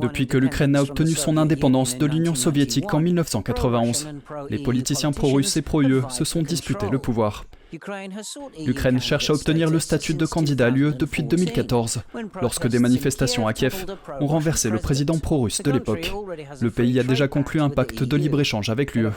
Depuis 0.00 0.26
que 0.26 0.36
l'Ukraine 0.36 0.74
a 0.74 0.82
obtenu 0.82 1.12
son 1.12 1.36
indépendance 1.36 1.96
de 1.96 2.06
l'Union 2.06 2.34
soviétique 2.34 2.92
en 2.92 2.98
1991, 3.00 4.08
les 4.50 4.58
politiciens 4.58 5.12
pro-russes 5.12 5.56
et 5.56 5.62
pro-UE 5.62 6.02
se 6.10 6.24
sont 6.24 6.42
disputés 6.42 6.90
le 6.90 6.98
pouvoir. 6.98 7.44
L'Ukraine 7.72 9.00
cherche 9.00 9.30
à 9.30 9.32
obtenir 9.32 9.70
le 9.70 9.78
statut 9.78 10.12
de 10.12 10.26
candidat 10.26 10.66
à 10.66 10.70
l'UE 10.70 10.92
depuis 10.94 11.22
2014, 11.22 12.02
lorsque 12.42 12.66
des 12.66 12.78
manifestations 12.78 13.46
à 13.46 13.54
Kiev 13.54 13.86
ont 14.20 14.26
renversé 14.26 14.68
le 14.68 14.78
président 14.78 15.18
pro-russe 15.18 15.62
de 15.62 15.70
l'époque. 15.70 16.12
Le 16.60 16.70
pays 16.70 17.00
a 17.00 17.02
déjà 17.02 17.28
conclu 17.28 17.60
un 17.60 17.70
pacte 17.70 18.02
de 18.02 18.16
libre-échange 18.16 18.68
avec 18.68 18.94
l'UE. 18.94 19.08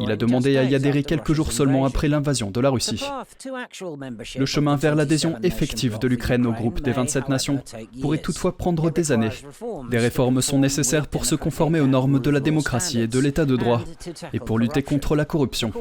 Il 0.00 0.10
a 0.10 0.16
demandé 0.16 0.56
à 0.56 0.62
y 0.62 0.74
adhérer 0.74 1.02
quelques 1.02 1.32
jours 1.32 1.50
seulement 1.50 1.84
après 1.84 2.08
l'invasion 2.08 2.50
de 2.50 2.60
la 2.60 2.70
Russie. 2.70 3.04
Le 4.38 4.46
chemin 4.46 4.76
vers 4.76 4.94
l'adhésion 4.94 5.36
effective 5.42 5.98
de 5.98 6.06
l'Ukraine 6.06 6.46
au 6.46 6.52
groupe 6.52 6.80
des 6.82 6.92
27 6.92 7.28
nations 7.28 7.62
pourrait 8.00 8.18
toutefois 8.18 8.56
prendre 8.56 8.90
des 8.90 9.10
années. 9.10 9.30
Des 9.90 9.98
réformes 9.98 10.42
sont 10.42 10.60
nécessaires 10.60 11.08
pour 11.08 11.24
se 11.24 11.34
conformer 11.34 11.80
aux 11.80 11.86
normes 11.88 12.20
de 12.20 12.30
la 12.30 12.40
démocratie 12.40 13.00
et 13.00 13.08
de 13.08 13.18
l'état 13.18 13.44
de 13.44 13.56
droit, 13.56 13.82
et 14.32 14.38
pour 14.38 14.58
lutter 14.58 14.82
contre 14.82 15.16
la 15.16 15.24
corruption. 15.24 15.72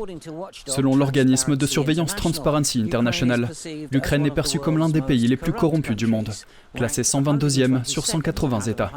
Selon 0.65 0.95
l'organisme 0.95 1.55
de 1.55 1.65
surveillance 1.65 2.14
Transparency 2.15 2.81
International, 2.81 3.49
l'Ukraine 3.91 4.25
est 4.25 4.31
perçue 4.31 4.59
comme 4.59 4.77
l'un 4.77 4.89
des 4.89 5.01
pays 5.01 5.27
les 5.27 5.37
plus 5.37 5.53
corrompus 5.53 5.95
du 5.95 6.07
monde, 6.07 6.29
classé 6.73 7.01
122e 7.01 7.83
sur 7.83 8.05
180 8.05 8.61
États. 8.61 8.91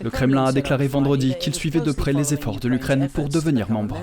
Le 0.00 0.10
Kremlin 0.10 0.46
a 0.46 0.52
déclaré 0.52 0.88
vendredi 0.88 1.34
qu'il 1.38 1.54
suivait 1.54 1.80
de 1.80 1.92
près 1.92 2.12
les 2.12 2.34
efforts 2.34 2.60
de 2.60 2.68
l'Ukraine 2.68 3.08
pour 3.12 3.28
devenir 3.28 3.70
membre. 3.70 3.98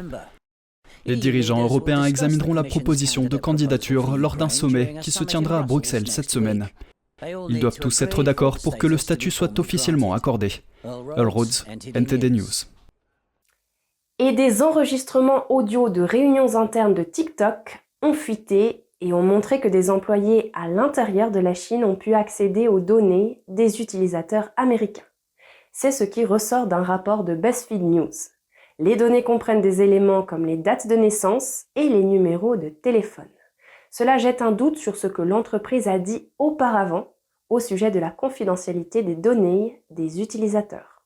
Les 1.05 1.15
dirigeants 1.15 1.61
européens 1.61 2.05
examineront 2.05 2.53
la 2.53 2.63
proposition 2.63 3.23
de 3.23 3.37
candidature 3.37 4.17
lors 4.17 4.35
d'un 4.35 4.49
sommet 4.49 4.97
qui 5.01 5.11
se 5.11 5.23
tiendra 5.23 5.59
à 5.59 5.63
Bruxelles 5.63 6.07
cette 6.07 6.29
semaine. 6.29 6.67
Ils 7.49 7.59
doivent 7.59 7.79
tous 7.79 8.01
être 8.01 8.23
d'accord 8.23 8.59
pour 8.59 8.77
que 8.77 8.87
le 8.87 8.97
statut 8.97 9.31
soit 9.31 9.59
officiellement 9.59 10.13
accordé. 10.13 10.51
Earl 10.85 11.45
NTD 11.93 12.29
News. 12.29 12.65
Et 14.21 14.33
des 14.33 14.61
enregistrements 14.61 15.49
audio 15.49 15.87
de 15.87 16.01
réunions 16.01 16.55
internes 16.55 16.93
de 16.93 17.03
TikTok 17.03 17.85
ont 18.01 18.11
fuité 18.11 18.85
et 18.99 19.13
ont 19.13 19.23
montré 19.23 19.61
que 19.61 19.69
des 19.69 19.89
employés 19.89 20.51
à 20.53 20.67
l'intérieur 20.67 21.31
de 21.31 21.39
la 21.39 21.53
Chine 21.53 21.85
ont 21.85 21.95
pu 21.95 22.13
accéder 22.13 22.67
aux 22.67 22.81
données 22.81 23.41
des 23.47 23.81
utilisateurs 23.81 24.49
américains. 24.57 25.05
C'est 25.71 25.93
ce 25.93 26.03
qui 26.03 26.25
ressort 26.25 26.67
d'un 26.67 26.83
rapport 26.83 27.23
de 27.23 27.33
BuzzFeed 27.33 27.81
News. 27.81 28.11
Les 28.77 28.97
données 28.97 29.23
comprennent 29.23 29.61
des 29.61 29.81
éléments 29.81 30.23
comme 30.23 30.45
les 30.45 30.57
dates 30.57 30.87
de 30.87 30.95
naissance 30.97 31.67
et 31.77 31.87
les 31.87 32.03
numéros 32.03 32.57
de 32.57 32.67
téléphone. 32.67 33.31
Cela 33.89 34.17
jette 34.17 34.41
un 34.41 34.51
doute 34.51 34.75
sur 34.75 34.97
ce 34.97 35.07
que 35.07 35.21
l'entreprise 35.21 35.87
a 35.87 35.97
dit 35.97 36.29
auparavant 36.39 37.13
au 37.47 37.61
sujet 37.61 37.89
de 37.89 37.99
la 37.99 38.11
confidentialité 38.11 39.01
des 39.01 39.15
données 39.15 39.81
des 39.89 40.21
utilisateurs. 40.21 40.98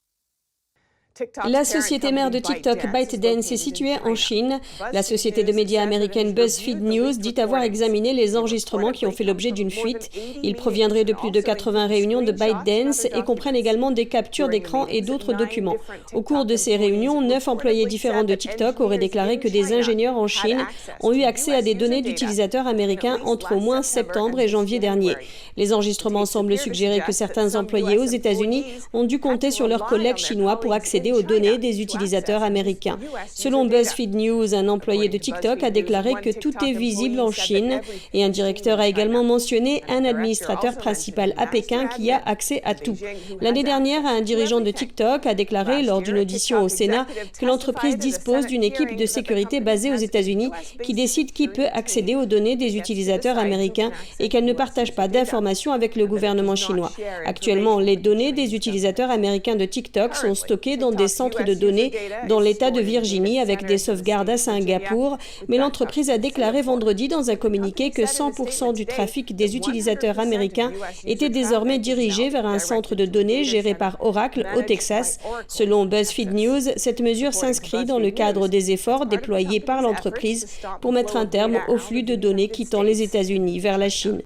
La 1.45 1.63
société 1.63 2.11
mère 2.11 2.31
de 2.31 2.39
TikTok, 2.39 2.91
ByteDance, 2.91 3.51
est 3.51 3.57
située 3.57 3.93
en 4.03 4.15
Chine. 4.15 4.59
La 4.93 5.03
société 5.03 5.43
de 5.43 5.51
médias 5.51 5.83
américaine 5.83 6.33
BuzzFeed 6.33 6.81
News 6.81 7.11
dit 7.19 7.39
avoir 7.39 7.61
examiné 7.61 8.13
les 8.13 8.35
enregistrements 8.35 8.91
qui 8.91 9.05
ont 9.05 9.11
fait 9.11 9.23
l'objet 9.23 9.51
d'une 9.51 9.69
fuite. 9.69 10.09
Ils 10.41 10.55
proviendraient 10.55 11.03
de 11.03 11.13
plus 11.13 11.29
de 11.29 11.39
80 11.39 11.85
réunions 11.85 12.23
de 12.23 12.31
ByteDance 12.31 13.05
et 13.05 13.21
comprennent 13.23 13.55
également 13.55 13.91
des 13.91 14.07
captures 14.07 14.49
d'écran 14.49 14.87
et 14.87 15.01
d'autres 15.01 15.33
documents. 15.33 15.75
Au 16.13 16.23
cours 16.23 16.45
de 16.45 16.55
ces 16.55 16.77
réunions, 16.77 17.21
neuf 17.21 17.47
employés 17.47 17.85
différents 17.85 18.23
de 18.23 18.33
TikTok 18.33 18.79
auraient 18.79 18.97
déclaré 18.97 19.37
que 19.37 19.47
des 19.47 19.71
ingénieurs 19.71 20.17
en 20.17 20.27
Chine 20.27 20.65
ont 21.01 21.13
eu 21.13 21.23
accès 21.23 21.53
à 21.53 21.61
des 21.61 21.75
données 21.75 22.01
d'utilisateurs 22.01 22.65
américains 22.65 23.19
entre 23.23 23.55
au 23.55 23.59
moins 23.59 23.83
septembre 23.83 24.39
et 24.39 24.47
janvier 24.47 24.79
dernier. 24.79 25.13
Les 25.57 25.73
enregistrements 25.73 26.25
semblent 26.25 26.57
suggérer 26.57 27.01
que 27.05 27.11
certains 27.11 27.53
employés 27.53 27.99
aux 27.99 28.05
États-Unis 28.05 28.65
ont 28.93 29.03
dû 29.03 29.19
compter 29.19 29.51
sur 29.51 29.67
leurs 29.67 29.85
collègues 29.85 30.17
chinois 30.17 30.59
pour 30.59 30.73
aux 31.11 31.21
données 31.21 31.57
des 31.57 31.81
utilisateurs 31.81 32.43
américains. 32.43 32.97
Selon 33.33 33.65
BuzzFeed 33.65 34.15
News, 34.15 34.53
un 34.55 34.67
employé 34.67 35.09
de 35.09 35.17
TikTok 35.17 35.63
a 35.63 35.69
déclaré 35.69 36.13
que 36.21 36.29
tout 36.31 36.53
est 36.63 36.73
visible 36.73 37.19
en 37.19 37.31
Chine 37.31 37.81
et 38.13 38.23
un 38.23 38.29
directeur 38.29 38.79
a 38.79 38.87
également 38.87 39.23
mentionné 39.23 39.83
un 39.89 40.05
administrateur 40.05 40.77
principal 40.77 41.33
à 41.37 41.47
Pékin 41.47 41.87
qui 41.87 42.11
a 42.11 42.21
accès 42.25 42.61
à 42.63 42.75
tout. 42.75 42.97
L'année 43.41 43.63
dernière, 43.63 44.05
un 44.05 44.21
dirigeant 44.21 44.61
de 44.61 44.71
TikTok 44.71 45.25
a 45.25 45.33
déclaré 45.33 45.83
lors 45.83 46.01
d'une 46.01 46.19
audition 46.19 46.63
au 46.63 46.69
Sénat 46.69 47.05
que 47.39 47.45
l'entreprise 47.45 47.97
dispose 47.97 48.47
d'une 48.47 48.63
équipe 48.63 48.95
de 48.95 49.05
sécurité 49.05 49.59
basée 49.59 49.91
aux 49.91 49.97
États-Unis 49.97 50.51
qui 50.81 50.93
décide 50.93 51.31
qui 51.31 51.47
peut 51.47 51.67
accéder 51.73 52.15
aux 52.15 52.25
données 52.25 52.55
des 52.55 52.77
utilisateurs 52.77 53.37
américains 53.37 53.91
et 54.19 54.29
qu'elle 54.29 54.45
ne 54.45 54.53
partage 54.53 54.93
pas 54.93 55.07
d'informations 55.07 55.73
avec 55.73 55.95
le 55.95 56.05
gouvernement 56.05 56.55
chinois. 56.55 56.91
Actuellement, 57.25 57.79
les 57.79 57.97
données 57.97 58.31
des 58.31 58.55
utilisateurs 58.55 59.09
américains 59.09 59.55
de 59.55 59.65
TikTok 59.65 60.15
sont 60.15 60.35
stockées 60.35 60.77
dans 60.77 60.91
des 60.95 61.07
centres 61.07 61.43
de 61.43 61.53
données 61.53 61.91
dans 62.27 62.39
l'État 62.39 62.71
de 62.71 62.81
Virginie 62.81 63.39
avec 63.39 63.65
des 63.65 63.77
sauvegardes 63.77 64.29
à 64.29 64.37
Singapour, 64.37 65.17
mais 65.47 65.57
l'entreprise 65.57 66.09
a 66.09 66.17
déclaré 66.17 66.61
vendredi 66.61 67.07
dans 67.07 67.29
un 67.29 67.35
communiqué 67.35 67.91
que 67.91 68.03
100% 68.03 68.73
du 68.73 68.85
trafic 68.85 69.35
des 69.35 69.55
utilisateurs 69.55 70.19
américains 70.19 70.71
était 71.05 71.29
désormais 71.29 71.79
dirigé 71.79 72.29
vers 72.29 72.45
un 72.45 72.59
centre 72.59 72.95
de 72.95 73.05
données 73.05 73.43
géré 73.43 73.73
par 73.73 73.97
Oracle 73.99 74.45
au 74.57 74.61
Texas. 74.61 75.19
Selon 75.47 75.85
BuzzFeed 75.85 76.33
News, 76.33 76.61
cette 76.75 77.01
mesure 77.01 77.33
s'inscrit 77.33 77.85
dans 77.85 77.99
le 77.99 78.11
cadre 78.11 78.47
des 78.47 78.71
efforts 78.71 79.05
déployés 79.05 79.59
par 79.59 79.81
l'entreprise 79.81 80.59
pour 80.81 80.93
mettre 80.93 81.17
un 81.17 81.25
terme 81.25 81.57
au 81.67 81.77
flux 81.77 82.03
de 82.03 82.15
données 82.15 82.49
quittant 82.49 82.83
les 82.83 83.01
États-Unis 83.01 83.59
vers 83.59 83.77
la 83.77 83.89
Chine. 83.89 84.21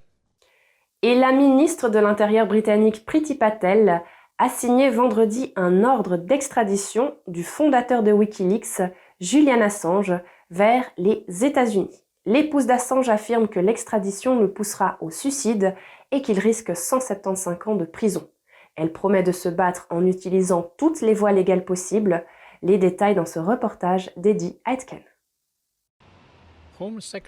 Et 1.04 1.14
la 1.14 1.32
ministre 1.32 1.90
de 1.90 2.00
l'Intérieur 2.00 2.48
britannique 2.48 3.06
Priti 3.06 3.36
Patel 3.36 4.02
a 4.40 4.50
signé 4.50 4.90
vendredi 4.90 5.52
un 5.56 5.84
ordre 5.84 6.16
d'extradition 6.16 7.16
du 7.28 7.44
fondateur 7.44 8.04
de 8.04 8.12
Wikileaks, 8.12 8.82
Julian 9.20 9.62
Assange, 9.62 10.14
vers 10.52 10.86
les 10.98 11.26
États-Unis. 11.44 12.04
L'épouse 12.26 12.68
d'Assange 12.68 13.10
affirme 13.10 13.48
que 13.48 13.60
l'extradition 13.60 14.40
le 14.40 14.52
poussera 14.52 14.98
au 15.02 15.10
suicide 15.10 15.76
et 16.12 16.22
qu'il 16.22 16.40
risque 16.40 16.76
175 16.76 17.58
ans 17.66 17.76
de 17.76 17.86
prison. 17.86 18.30
Elle 18.76 18.94
promet 18.94 19.24
de 19.24 19.32
se 19.32 19.50
battre 19.50 19.88
en 19.90 20.06
utilisant 20.06 20.72
toutes 20.78 21.02
les 21.02 21.14
voies 21.14 21.32
légales 21.32 21.66
possibles. 21.66 22.26
Les 22.62 22.78
détails 22.78 23.16
dans 23.16 23.26
ce 23.26 23.40
reportage 23.40 24.12
d'Eddie 24.18 24.60
Aitken. 24.68 25.02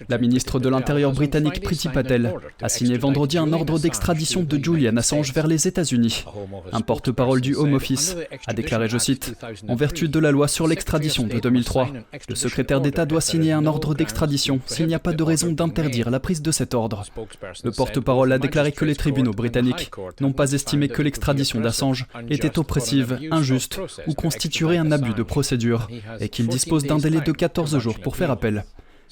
La 0.08 0.18
ministre 0.18 0.60
de 0.60 0.68
l'Intérieur 0.68 1.12
britannique 1.12 1.60
Priti 1.60 1.88
Patel 1.88 2.32
a 2.62 2.68
signé 2.68 2.98
vendredi 2.98 3.38
un 3.38 3.52
ordre 3.52 3.78
d'extradition 3.78 4.42
de 4.42 4.62
Julian 4.62 4.96
Assange 4.96 5.32
vers 5.32 5.46
les 5.46 5.66
États-Unis. 5.66 6.24
Un 6.72 6.80
porte-parole 6.80 7.40
du 7.40 7.54
Home 7.54 7.74
Office 7.74 8.16
a 8.46 8.52
déclaré, 8.52 8.88
je 8.88 8.98
cite, 8.98 9.34
En 9.68 9.74
vertu 9.74 10.08
de 10.08 10.18
la 10.18 10.30
loi 10.30 10.46
sur 10.46 10.68
l'extradition 10.68 11.26
de 11.26 11.38
2003, 11.38 11.88
le 12.28 12.34
secrétaire 12.34 12.80
d'État 12.80 13.06
doit 13.06 13.20
signer 13.20 13.52
un 13.52 13.66
ordre 13.66 13.94
d'extradition 13.94 14.60
s'il 14.66 14.86
n'y 14.86 14.94
a 14.94 15.00
pas 15.00 15.12
de 15.12 15.22
raison 15.22 15.52
d'interdire 15.52 16.10
la 16.10 16.20
prise 16.20 16.42
de 16.42 16.52
cet 16.52 16.74
ordre. 16.74 17.04
Le 17.64 17.72
porte-parole 17.72 18.32
a 18.32 18.38
déclaré 18.38 18.72
que 18.72 18.84
les 18.84 18.94
tribunaux 18.96 19.32
britanniques 19.32 19.90
n'ont 20.20 20.32
pas 20.32 20.52
estimé 20.52 20.88
que 20.88 21.02
l'extradition 21.02 21.60
d'Assange 21.60 22.06
était 22.28 22.58
oppressive, 22.58 23.18
injuste 23.30 23.80
ou 24.06 24.14
constituerait 24.14 24.78
un 24.78 24.92
abus 24.92 25.14
de 25.14 25.22
procédure 25.22 25.88
et 26.20 26.28
qu'il 26.28 26.46
dispose 26.46 26.84
d'un 26.84 26.98
délai 26.98 27.20
de 27.20 27.32
14 27.32 27.78
jours 27.78 27.98
pour 27.98 28.16
faire 28.16 28.30
appel. 28.30 28.64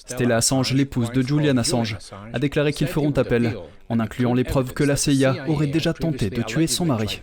Stella 0.07 0.37
Assange, 0.37 0.75
l'épouse 0.75 1.11
de 1.11 1.23
Julian 1.23 1.57
Assange, 1.57 1.99
a 2.33 2.39
déclaré 2.39 2.73
qu'ils 2.73 2.87
feront 2.87 3.11
appel, 3.11 3.57
en 3.89 4.01
incluant 4.01 4.33
les 4.33 4.45
preuves 4.45 4.73
que 4.73 4.85
la 4.85 4.97
CIA 4.97 5.49
aurait 5.49 5.67
déjà 5.67 5.93
tenté 5.93 6.31
de 6.31 6.43
tuer 6.43 6.67
son 6.67 6.87
mari. 6.87 7.21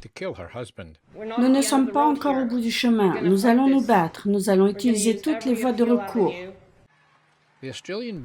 Nous 1.39 1.47
ne 1.47 1.61
sommes 1.61 1.91
pas 1.91 2.05
encore 2.05 2.37
au 2.37 2.45
bout 2.45 2.59
du 2.59 2.71
chemin. 2.71 3.21
Nous 3.21 3.45
allons 3.45 3.69
nous 3.69 3.85
battre. 3.85 4.27
Nous 4.27 4.49
allons 4.49 4.67
utiliser 4.67 5.17
toutes 5.17 5.45
les 5.45 5.53
voies 5.53 5.73
de 5.73 5.83
recours. 5.83 6.33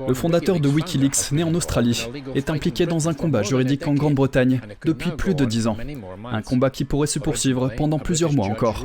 Le 0.09 0.15
fondateur 0.15 0.61
de 0.61 0.69
Wikileaks, 0.69 1.33
né 1.33 1.45
en 1.45 1.55
Australie, 1.55 2.07
est 2.35 2.51
impliqué 2.51 2.85
dans 2.87 3.09
un 3.09 3.15
combat 3.15 3.43
juridique 3.43 3.87
en 3.87 3.95
Grande-Bretagne 3.95 4.61
depuis 4.85 5.13
plus 5.13 5.35
de 5.35 5.45
dix 5.45 5.67
ans. 5.67 5.77
Un 6.31 6.43
combat 6.43 6.69
qui 6.69 6.85
pourrait 6.85 7.07
se 7.07 7.19
poursuivre 7.19 7.71
pendant 7.77 7.99
plusieurs 7.99 8.33
mois 8.33 8.47
encore. 8.47 8.85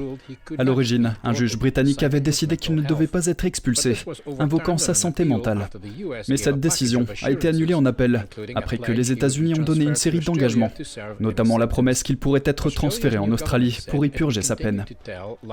À 0.58 0.64
l'origine, 0.64 1.16
un 1.24 1.34
juge 1.34 1.58
britannique 1.58 2.04
avait 2.04 2.22
décidé 2.22 2.58
qu'il 2.58 2.76
ne 2.76 2.82
devait 2.82 3.08
pas 3.08 3.26
être 3.26 3.44
expulsé, 3.46 3.98
invoquant 4.40 4.78
sa 4.78 4.94
santé 4.94 5.26
mentale. 5.26 5.68
Mais 6.30 6.38
cette 6.38 6.60
décision 6.60 7.06
a 7.24 7.32
été 7.32 7.48
annulée 7.48 7.74
en 7.74 7.86
appel, 7.86 8.26
après 8.54 8.78
que 8.78 8.92
les 8.92 9.12
États-Unis 9.12 9.60
ont 9.60 9.64
donné 9.64 9.86
une 9.86 9.96
série 9.96 10.20
d'engagements, 10.20 10.72
notamment 11.20 11.58
la 11.58 11.68
promesse 11.68 12.04
qu'il 12.04 12.18
pourrait 12.18 12.44
être 12.46 12.70
transféré 12.70 13.18
en 13.18 13.32
Australie 13.32 13.80
pour 13.90 14.06
y 14.06 14.10
purger 14.10 14.42
sa 14.42 14.56
peine. 14.56 14.86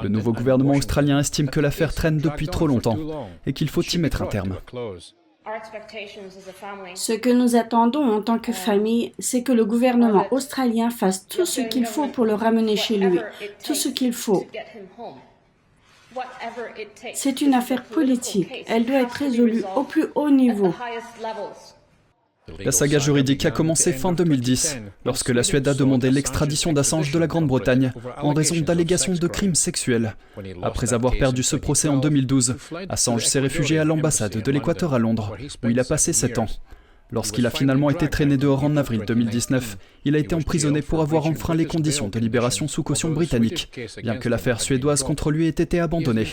Le 0.03 0.09
nouveau 0.09 0.33
gouvernement 0.33 0.75
australien 0.75 1.19
estime 1.19 1.49
que 1.49 1.61
l'affaire 1.61 1.95
traîne 1.95 2.19
depuis 2.19 2.47
trop 2.47 2.67
longtemps 2.67 2.99
et 3.47 3.53
qu'il 3.53 3.69
faut 3.69 3.83
y 3.83 3.99
mettre 3.99 4.23
un 4.23 4.27
terme. 4.27 4.57
Ce 6.95 7.13
que 7.13 7.31
nous 7.31 7.57
attendons 7.57 8.05
en 8.13 8.23
tant 8.23 8.39
que 8.39 8.53
famille, 8.53 9.13
c'est 9.19 9.43
que 9.43 9.53
le 9.53 9.65
gouvernement 9.65 10.27
australien 10.31 10.91
fasse 10.91 11.27
tout 11.27 11.47
ce 11.47 11.61
qu'il 11.61 11.87
faut 11.87 12.07
pour 12.07 12.25
le 12.25 12.35
ramener 12.35 12.77
chez 12.77 12.97
lui, 12.97 13.19
tout 13.65 13.75
ce 13.75 13.89
qu'il 13.89 14.13
faut. 14.13 14.47
C'est 17.15 17.41
une 17.41 17.55
affaire 17.55 17.85
politique. 17.85 18.65
Elle 18.69 18.85
doit 18.85 19.01
être 19.01 19.13
résolue 19.13 19.65
au 19.75 19.83
plus 19.83 20.07
haut 20.15 20.31
niveau. 20.31 20.73
La 22.65 22.73
saga 22.73 22.99
juridique 22.99 23.47
a 23.47 23.53
commencé 23.53 23.93
fin 23.93 24.13
2010, 24.13 24.79
lorsque 25.05 25.29
la 25.29 25.45
Suède 25.45 25.69
a 25.69 25.75
demandé 25.75 26.11
l'extradition 26.11 26.73
d'Assange 26.73 27.13
de 27.13 27.19
la 27.19 27.29
Grande-Bretagne 27.29 27.93
en 28.21 28.33
raison 28.33 28.57
d'allégations 28.61 29.15
de 29.15 29.27
crimes 29.29 29.55
sexuels. 29.55 30.17
Après 30.61 30.93
avoir 30.93 31.13
perdu 31.17 31.45
ce 31.45 31.55
procès 31.55 31.87
en 31.87 31.99
2012, 31.99 32.57
Assange 32.89 33.27
s'est 33.27 33.39
réfugié 33.39 33.79
à 33.79 33.85
l'ambassade 33.85 34.43
de 34.43 34.51
l'Équateur 34.51 34.93
à 34.93 34.99
Londres, 34.99 35.37
où 35.63 35.69
il 35.69 35.79
a 35.79 35.85
passé 35.85 36.13
sept 36.13 36.39
ans. 36.39 36.49
Lorsqu'il 37.13 37.47
a 37.47 37.51
finalement 37.51 37.91
été 37.91 38.09
traîné 38.09 38.39
dehors 38.39 38.65
en 38.65 38.77
avril 38.77 39.03
2019, 39.07 39.77
il 40.07 40.17
a 40.17 40.19
été 40.19 40.35
emprisonné 40.35 40.81
pour 40.81 41.03
avoir 41.03 41.27
enfreint 41.27 41.55
les 41.55 41.67
conditions 41.67 42.09
de 42.09 42.19
libération 42.19 42.69
sous 42.69 42.83
caution 42.83 43.11
britannique, 43.11 43.71
bien 44.03 44.17
que 44.17 44.31
l'affaire 44.31 44.63
suédoise 44.63 45.03
contre 45.03 45.31
lui 45.31 45.47
ait 45.47 45.51
été 45.51 45.79
abandonnée. 45.79 46.27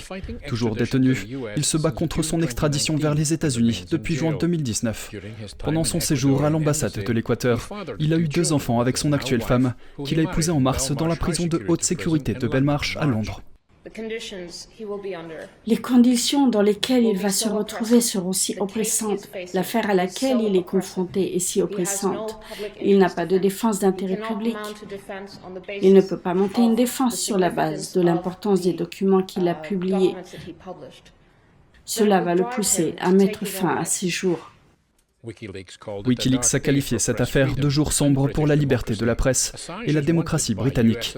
Toujours 0.47 0.75
détenu, 0.75 1.17
il 1.57 1.65
se 1.65 1.77
bat 1.77 1.91
contre 1.91 2.23
son 2.23 2.41
extradition 2.41 2.95
vers 2.95 3.13
les 3.13 3.33
États-Unis 3.33 3.85
depuis 3.91 4.15
juin 4.15 4.37
2019. 4.39 5.11
Pendant 5.57 5.83
son 5.83 5.99
séjour 5.99 6.45
à 6.45 6.49
l'ambassade 6.49 7.03
de 7.03 7.13
l'Équateur, 7.13 7.69
il 7.99 8.13
a 8.13 8.17
eu 8.17 8.29
deux 8.29 8.53
enfants 8.53 8.79
avec 8.79 8.97
son 8.97 9.11
actuelle 9.11 9.41
femme, 9.41 9.73
qu'il 10.05 10.19
a 10.19 10.23
épousée 10.23 10.51
en 10.51 10.61
mars 10.61 10.91
dans 10.91 11.07
la 11.07 11.17
prison 11.17 11.45
de 11.45 11.61
haute 11.67 11.83
sécurité 11.83 12.33
de 12.33 12.47
Belmarsh 12.47 12.95
à 12.97 13.05
Londres. 13.05 13.41
Les 15.65 15.77
conditions 15.77 16.47
dans 16.47 16.61
lesquelles 16.61 17.05
il 17.05 17.17
va 17.17 17.29
se 17.29 17.47
retrouver 17.47 18.01
seront 18.01 18.33
si 18.33 18.55
oppressantes. 18.59 19.29
L'affaire 19.53 19.89
à 19.89 19.93
laquelle 19.93 20.41
il 20.41 20.55
est 20.55 20.63
confronté 20.63 21.35
est 21.35 21.39
si 21.39 21.61
oppressante. 21.61 22.39
Il 22.81 22.97
n'a 22.97 23.09
pas 23.09 23.25
de 23.25 23.37
défense 23.37 23.79
d'intérêt 23.79 24.19
public. 24.19 24.57
Il 25.81 25.93
ne 25.93 26.01
peut 26.01 26.19
pas 26.19 26.33
monter 26.33 26.61
une 26.61 26.75
défense 26.75 27.19
sur 27.19 27.37
la 27.37 27.49
base 27.49 27.93
de 27.93 28.01
l'importance 28.01 28.61
des 28.61 28.73
documents 28.73 29.23
qu'il 29.23 29.47
a 29.47 29.55
publiés. 29.55 30.15
Cela 31.85 32.21
va 32.21 32.35
le 32.35 32.43
pousser 32.43 32.95
à 32.99 33.11
mettre 33.11 33.45
fin 33.45 33.75
à 33.75 33.85
ses 33.85 34.09
jours. 34.09 34.51
Wikileaks 35.23 36.53
a 36.53 36.59
qualifié 36.59 36.97
cette 36.97 37.19
affaire 37.19 37.55
de 37.55 37.69
jour 37.69 37.91
sombre 37.91 38.29
pour 38.29 38.47
la 38.47 38.55
liberté 38.55 38.95
de 38.95 39.05
la 39.05 39.15
presse 39.15 39.69
et 39.85 39.91
la 39.91 39.99
démocratie 39.99 40.55
britannique. 40.55 41.17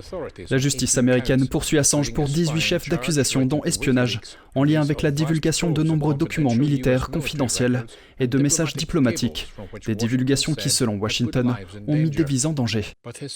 La 0.49 0.57
justice 0.57 0.97
américaine 0.97 1.47
poursuit 1.47 1.77
Assange 1.77 2.11
pour 2.13 2.27
18 2.27 2.59
chefs 2.61 2.89
d'accusation 2.89 3.45
dont 3.45 3.63
espionnage, 3.63 4.19
en 4.55 4.63
lien 4.63 4.81
avec 4.81 5.03
la 5.03 5.11
divulgation 5.11 5.69
de 5.69 5.83
nombreux 5.83 6.15
documents 6.15 6.55
militaires 6.55 7.11
confidentiels 7.11 7.85
et 8.19 8.27
de 8.27 8.37
messages 8.37 8.75
diplomatiques, 8.75 9.51
des 9.85 9.95
divulgations 9.95 10.55
qui, 10.55 10.69
selon 10.69 10.95
Washington, 10.95 11.55
ont 11.87 11.95
mis 11.95 12.09
des 12.09 12.23
vies 12.23 12.45
en 12.45 12.53
danger. 12.53 12.85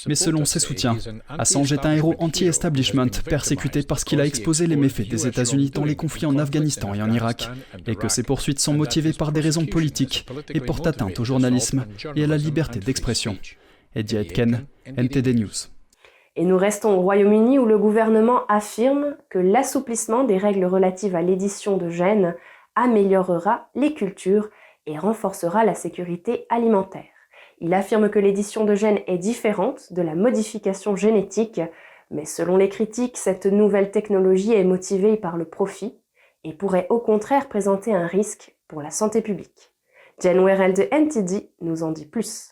Mais 0.07 0.15
selon 0.15 0.45
ses 0.45 0.59
soutiens, 0.59 0.97
Assange 1.29 1.73
est 1.73 1.85
un 1.85 1.93
héros 1.93 2.15
anti-establishment, 2.17 3.21
persécuté 3.25 3.83
parce 3.83 4.03
qu'il 4.03 4.19
a 4.19 4.25
exposé 4.25 4.65
les 4.65 4.75
méfaits 4.75 5.07
des 5.07 5.27
États-Unis 5.27 5.69
dans 5.69 5.85
les 5.85 5.95
conflits 5.95 6.25
en 6.25 6.37
Afghanistan 6.39 6.93
et 6.95 7.01
en 7.01 7.11
Irak, 7.11 7.49
et 7.85 7.95
que 7.95 8.09
ses 8.09 8.23
poursuites 8.23 8.59
sont 8.59 8.73
motivées 8.73 9.13
par 9.13 9.31
des 9.31 9.41
raisons 9.41 9.65
politiques 9.65 10.25
et 10.55 10.61
portent 10.61 10.87
atteinte 10.87 11.19
au 11.19 11.25
journalisme 11.25 11.85
et 12.15 12.23
à 12.23 12.27
la 12.27 12.37
liberté 12.37 12.79
d'expression. 12.79 13.37
Eddie 13.95 14.17
Aitken, 14.17 14.65
NTD 14.85 15.33
News. 15.33 15.69
Et 16.37 16.43
nous 16.43 16.57
restons 16.57 16.97
au 16.97 17.01
Royaume-Uni 17.01 17.59
où 17.59 17.65
le 17.65 17.77
gouvernement 17.77 18.45
affirme 18.47 19.15
que 19.29 19.39
l'assouplissement 19.39 20.25
des 20.25 20.37
règles 20.37 20.65
relatives 20.65 21.15
à 21.15 21.21
l'édition 21.21 21.77
de 21.77 21.89
gènes 21.89 22.35
améliorera 22.75 23.69
les 23.73 23.93
cultures 23.93 24.49
et 24.85 24.97
renforcera 24.97 25.63
la 25.63 25.75
sécurité 25.75 26.45
alimentaire. 26.49 27.05
Il 27.59 27.73
affirme 27.73 28.09
que 28.09 28.19
l'édition 28.19 28.65
de 28.65 28.75
gènes 28.75 28.99
est 29.07 29.17
différente 29.17 29.93
de 29.93 30.01
la 30.01 30.13
modification 30.13 30.97
génétique, 30.97 31.61
mais 32.11 32.25
selon 32.25 32.57
les 32.57 32.67
critiques, 32.67 33.17
cette 33.17 33.45
nouvelle 33.45 33.91
technologie 33.91 34.53
est 34.53 34.65
motivée 34.65 35.15
par 35.15 35.37
le 35.37 35.45
profit 35.45 35.97
et 36.43 36.53
pourrait 36.53 36.87
au 36.89 36.99
contraire 36.99 37.47
présenter 37.47 37.93
un 37.93 38.07
risque 38.07 38.55
pour 38.67 38.81
la 38.81 38.91
santé 38.91 39.21
publique. 39.21 39.71
Jen 40.21 40.43
Werrell 40.45 40.73
de 40.73 40.87
NTD 40.91 41.49
nous 41.61 41.83
en 41.83 41.91
dit 41.91 42.05
plus. 42.05 42.51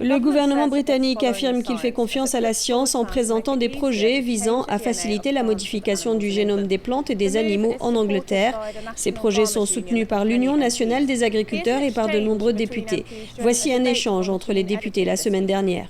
Le 0.00 0.18
gouvernement 0.20 0.68
britannique 0.68 1.24
affirme 1.24 1.62
qu'il 1.64 1.76
fait 1.76 1.90
confiance 1.90 2.36
à 2.36 2.40
la 2.40 2.52
science 2.52 2.94
en 2.94 3.04
présentant 3.04 3.56
des 3.56 3.68
projets 3.68 4.20
visant 4.20 4.62
à 4.62 4.78
faciliter 4.78 5.32
la 5.32 5.42
modification 5.42 6.14
du 6.14 6.30
génome 6.30 6.68
des 6.68 6.78
plantes 6.78 7.10
et 7.10 7.16
des 7.16 7.36
animaux 7.36 7.74
en 7.80 7.96
Angleterre. 7.96 8.60
Ces 8.94 9.10
projets 9.10 9.46
sont 9.46 9.66
soutenus 9.66 10.06
par 10.06 10.24
l'Union 10.24 10.56
nationale 10.56 11.06
des 11.06 11.24
agriculteurs 11.24 11.82
et 11.82 11.90
par 11.90 12.08
de 12.08 12.20
nombreux 12.20 12.52
députés. 12.52 13.04
Voici 13.40 13.72
un 13.72 13.84
échange 13.84 14.28
entre 14.28 14.52
les 14.52 14.62
députés 14.62 15.04
la 15.04 15.16
semaine 15.16 15.46
dernière. 15.46 15.88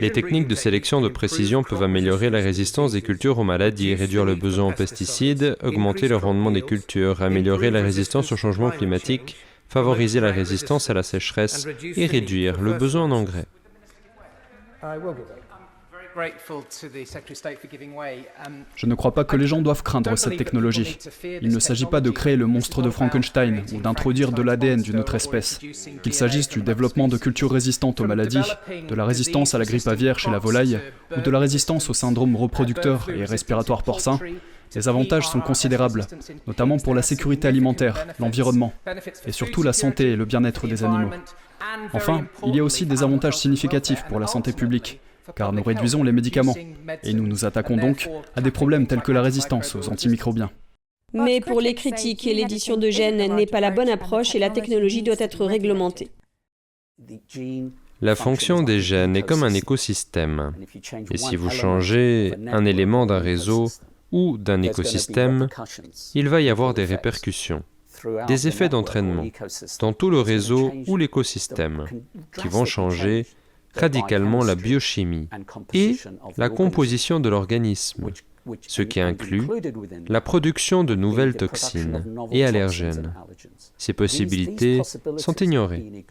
Les 0.00 0.10
techniques 0.10 0.48
de 0.48 0.54
sélection 0.54 1.00
de 1.00 1.08
précision 1.08 1.62
peuvent 1.62 1.82
améliorer 1.82 2.30
la 2.30 2.40
résistance 2.40 2.92
des 2.92 3.02
cultures 3.02 3.38
aux 3.38 3.44
maladies, 3.44 3.94
réduire 3.94 4.24
le 4.24 4.34
besoin 4.34 4.66
en 4.66 4.72
pesticides, 4.72 5.56
augmenter 5.62 6.08
le 6.08 6.16
rendement 6.16 6.50
des 6.50 6.62
cultures, 6.62 7.22
améliorer 7.22 7.70
la 7.70 7.82
résistance 7.82 8.32
au 8.32 8.36
changement 8.36 8.70
climatique, 8.70 9.36
favoriser 9.70 10.18
la 10.18 10.32
résistance 10.32 10.90
à 10.90 10.94
la 10.94 11.04
sécheresse 11.04 11.66
et 11.96 12.06
réduire 12.06 12.60
le 12.60 12.72
besoin 12.74 13.04
en 13.04 13.12
engrais. 13.12 13.46
Je 18.76 18.86
ne 18.86 18.94
crois 18.94 19.14
pas 19.14 19.24
que 19.24 19.36
les 19.36 19.46
gens 19.46 19.62
doivent 19.62 19.82
craindre 19.82 20.16
cette 20.16 20.36
technologie. 20.36 20.98
Il 21.42 21.52
ne 21.52 21.58
s'agit 21.58 21.86
pas 21.86 22.00
de 22.00 22.10
créer 22.10 22.36
le 22.36 22.46
monstre 22.46 22.82
de 22.82 22.90
Frankenstein 22.90 23.62
ou 23.72 23.80
d'introduire 23.80 24.32
de 24.32 24.42
l'ADN 24.42 24.82
d'une 24.82 24.98
autre 24.98 25.14
espèce. 25.14 25.60
Qu'il 26.02 26.14
s'agisse 26.14 26.48
du 26.48 26.62
développement 26.62 27.08
de 27.08 27.16
cultures 27.16 27.52
résistantes 27.52 28.00
aux 28.00 28.06
maladies, 28.06 28.38
de 28.88 28.94
la 28.94 29.04
résistance 29.04 29.54
à 29.54 29.58
la 29.58 29.64
grippe 29.64 29.88
aviaire 29.88 30.18
chez 30.18 30.30
la 30.30 30.38
volaille 30.38 30.80
ou 31.16 31.20
de 31.20 31.30
la 31.30 31.38
résistance 31.38 31.90
au 31.90 31.94
syndrome 31.94 32.36
reproducteur 32.36 33.08
et 33.10 33.24
respiratoire 33.24 33.82
porcin, 33.82 34.18
les 34.74 34.88
avantages 34.88 35.28
sont 35.28 35.40
considérables, 35.40 36.06
notamment 36.46 36.78
pour 36.78 36.94
la 36.94 37.02
sécurité 37.02 37.48
alimentaire, 37.48 38.06
l'environnement, 38.20 38.72
et 39.26 39.32
surtout 39.32 39.62
la 39.62 39.72
santé 39.72 40.12
et 40.12 40.16
le 40.16 40.24
bien-être 40.24 40.68
des 40.68 40.84
animaux. 40.84 41.10
Enfin, 41.92 42.26
il 42.46 42.54
y 42.54 42.60
a 42.60 42.64
aussi 42.64 42.86
des 42.86 43.02
avantages 43.02 43.36
significatifs 43.36 44.04
pour 44.08 44.20
la 44.20 44.26
santé 44.26 44.52
publique, 44.52 45.00
car 45.36 45.52
nous 45.52 45.62
réduisons 45.62 46.02
les 46.02 46.12
médicaments, 46.12 46.54
et 47.02 47.12
nous 47.12 47.26
nous 47.26 47.44
attaquons 47.44 47.76
donc 47.76 48.08
à 48.36 48.40
des 48.40 48.50
problèmes 48.50 48.86
tels 48.86 49.02
que 49.02 49.12
la 49.12 49.22
résistance 49.22 49.74
aux 49.74 49.88
antimicrobiens. 49.88 50.50
Mais 51.12 51.40
pour 51.40 51.60
les 51.60 51.74
critiques, 51.74 52.24
l'édition 52.24 52.76
de 52.76 52.90
gènes 52.90 53.34
n'est 53.34 53.46
pas 53.46 53.60
la 53.60 53.70
bonne 53.70 53.88
approche 53.88 54.34
et 54.34 54.38
la 54.38 54.50
technologie 54.50 55.02
doit 55.02 55.16
être 55.18 55.44
réglementée. 55.44 56.08
La 58.00 58.14
fonction 58.14 58.62
des 58.62 58.80
gènes 58.80 59.16
est 59.16 59.22
comme 59.22 59.42
un 59.42 59.52
écosystème. 59.52 60.54
Et 61.10 61.16
si 61.16 61.36
vous 61.36 61.50
changez 61.50 62.34
un 62.46 62.64
élément 62.64 63.06
d'un 63.06 63.18
réseau, 63.18 63.68
ou 64.12 64.38
d'un 64.38 64.62
écosystème, 64.62 65.48
il 66.14 66.28
va 66.28 66.40
y 66.40 66.50
avoir 66.50 66.74
des 66.74 66.84
répercussions, 66.84 67.62
des 68.26 68.48
effets 68.48 68.68
d'entraînement 68.68 69.24
dans 69.78 69.92
tout 69.92 70.10
le 70.10 70.20
réseau 70.20 70.72
ou 70.86 70.96
l'écosystème 70.96 71.86
qui 72.36 72.48
vont 72.48 72.64
changer 72.64 73.26
radicalement 73.74 74.44
la 74.44 74.54
biochimie 74.54 75.28
et 75.72 75.96
la 76.36 76.48
composition 76.48 77.20
de 77.20 77.28
l'organisme, 77.28 78.06
ce 78.66 78.82
qui 78.82 79.00
inclut 79.00 79.48
la 80.08 80.20
production 80.20 80.84
de 80.84 80.94
nouvelles 80.94 81.36
toxines 81.36 82.04
et 82.30 82.44
allergènes. 82.44 83.12
Ces 83.78 83.92
possibilités 83.92 84.82
sont 85.16 85.34
ignorées. 85.34 86.04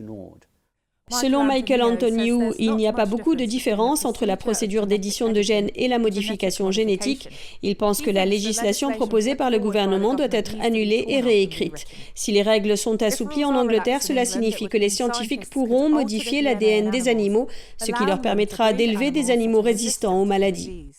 Selon 1.09 1.43
Michael 1.43 1.81
Antoniou, 1.81 2.53
il 2.59 2.75
n'y 2.75 2.87
a 2.87 2.93
pas 2.93 3.05
beaucoup 3.05 3.35
de 3.35 3.45
différence 3.45 4.05
entre 4.05 4.25
la 4.25 4.37
procédure 4.37 4.85
d'édition 4.85 5.31
de 5.31 5.41
gènes 5.41 5.69
et 5.75 5.87
la 5.87 5.97
modification 5.97 6.71
génétique. 6.71 7.29
Il 7.63 7.75
pense 7.75 8.01
que 8.01 8.11
la 8.11 8.25
législation 8.25 8.91
proposée 8.91 9.35
par 9.35 9.49
le 9.49 9.59
gouvernement 9.59 10.13
doit 10.13 10.27
être 10.31 10.55
annulée 10.61 11.05
et 11.07 11.21
réécrite. 11.21 11.85
Si 12.13 12.31
les 12.31 12.43
règles 12.43 12.77
sont 12.77 13.01
assouplies 13.01 13.45
en 13.45 13.55
Angleterre, 13.55 14.03
cela 14.03 14.25
signifie 14.25 14.67
que 14.67 14.77
les 14.77 14.89
scientifiques 14.89 15.49
pourront 15.49 15.89
modifier 15.89 16.41
l'ADN 16.41 16.91
des 16.91 17.07
animaux, 17.07 17.47
ce 17.77 17.91
qui 17.91 18.05
leur 18.05 18.21
permettra 18.21 18.73
d'élever 18.73 19.11
des 19.11 19.31
animaux 19.31 19.61
résistants 19.61 20.21
aux 20.21 20.25
maladies. 20.25 20.91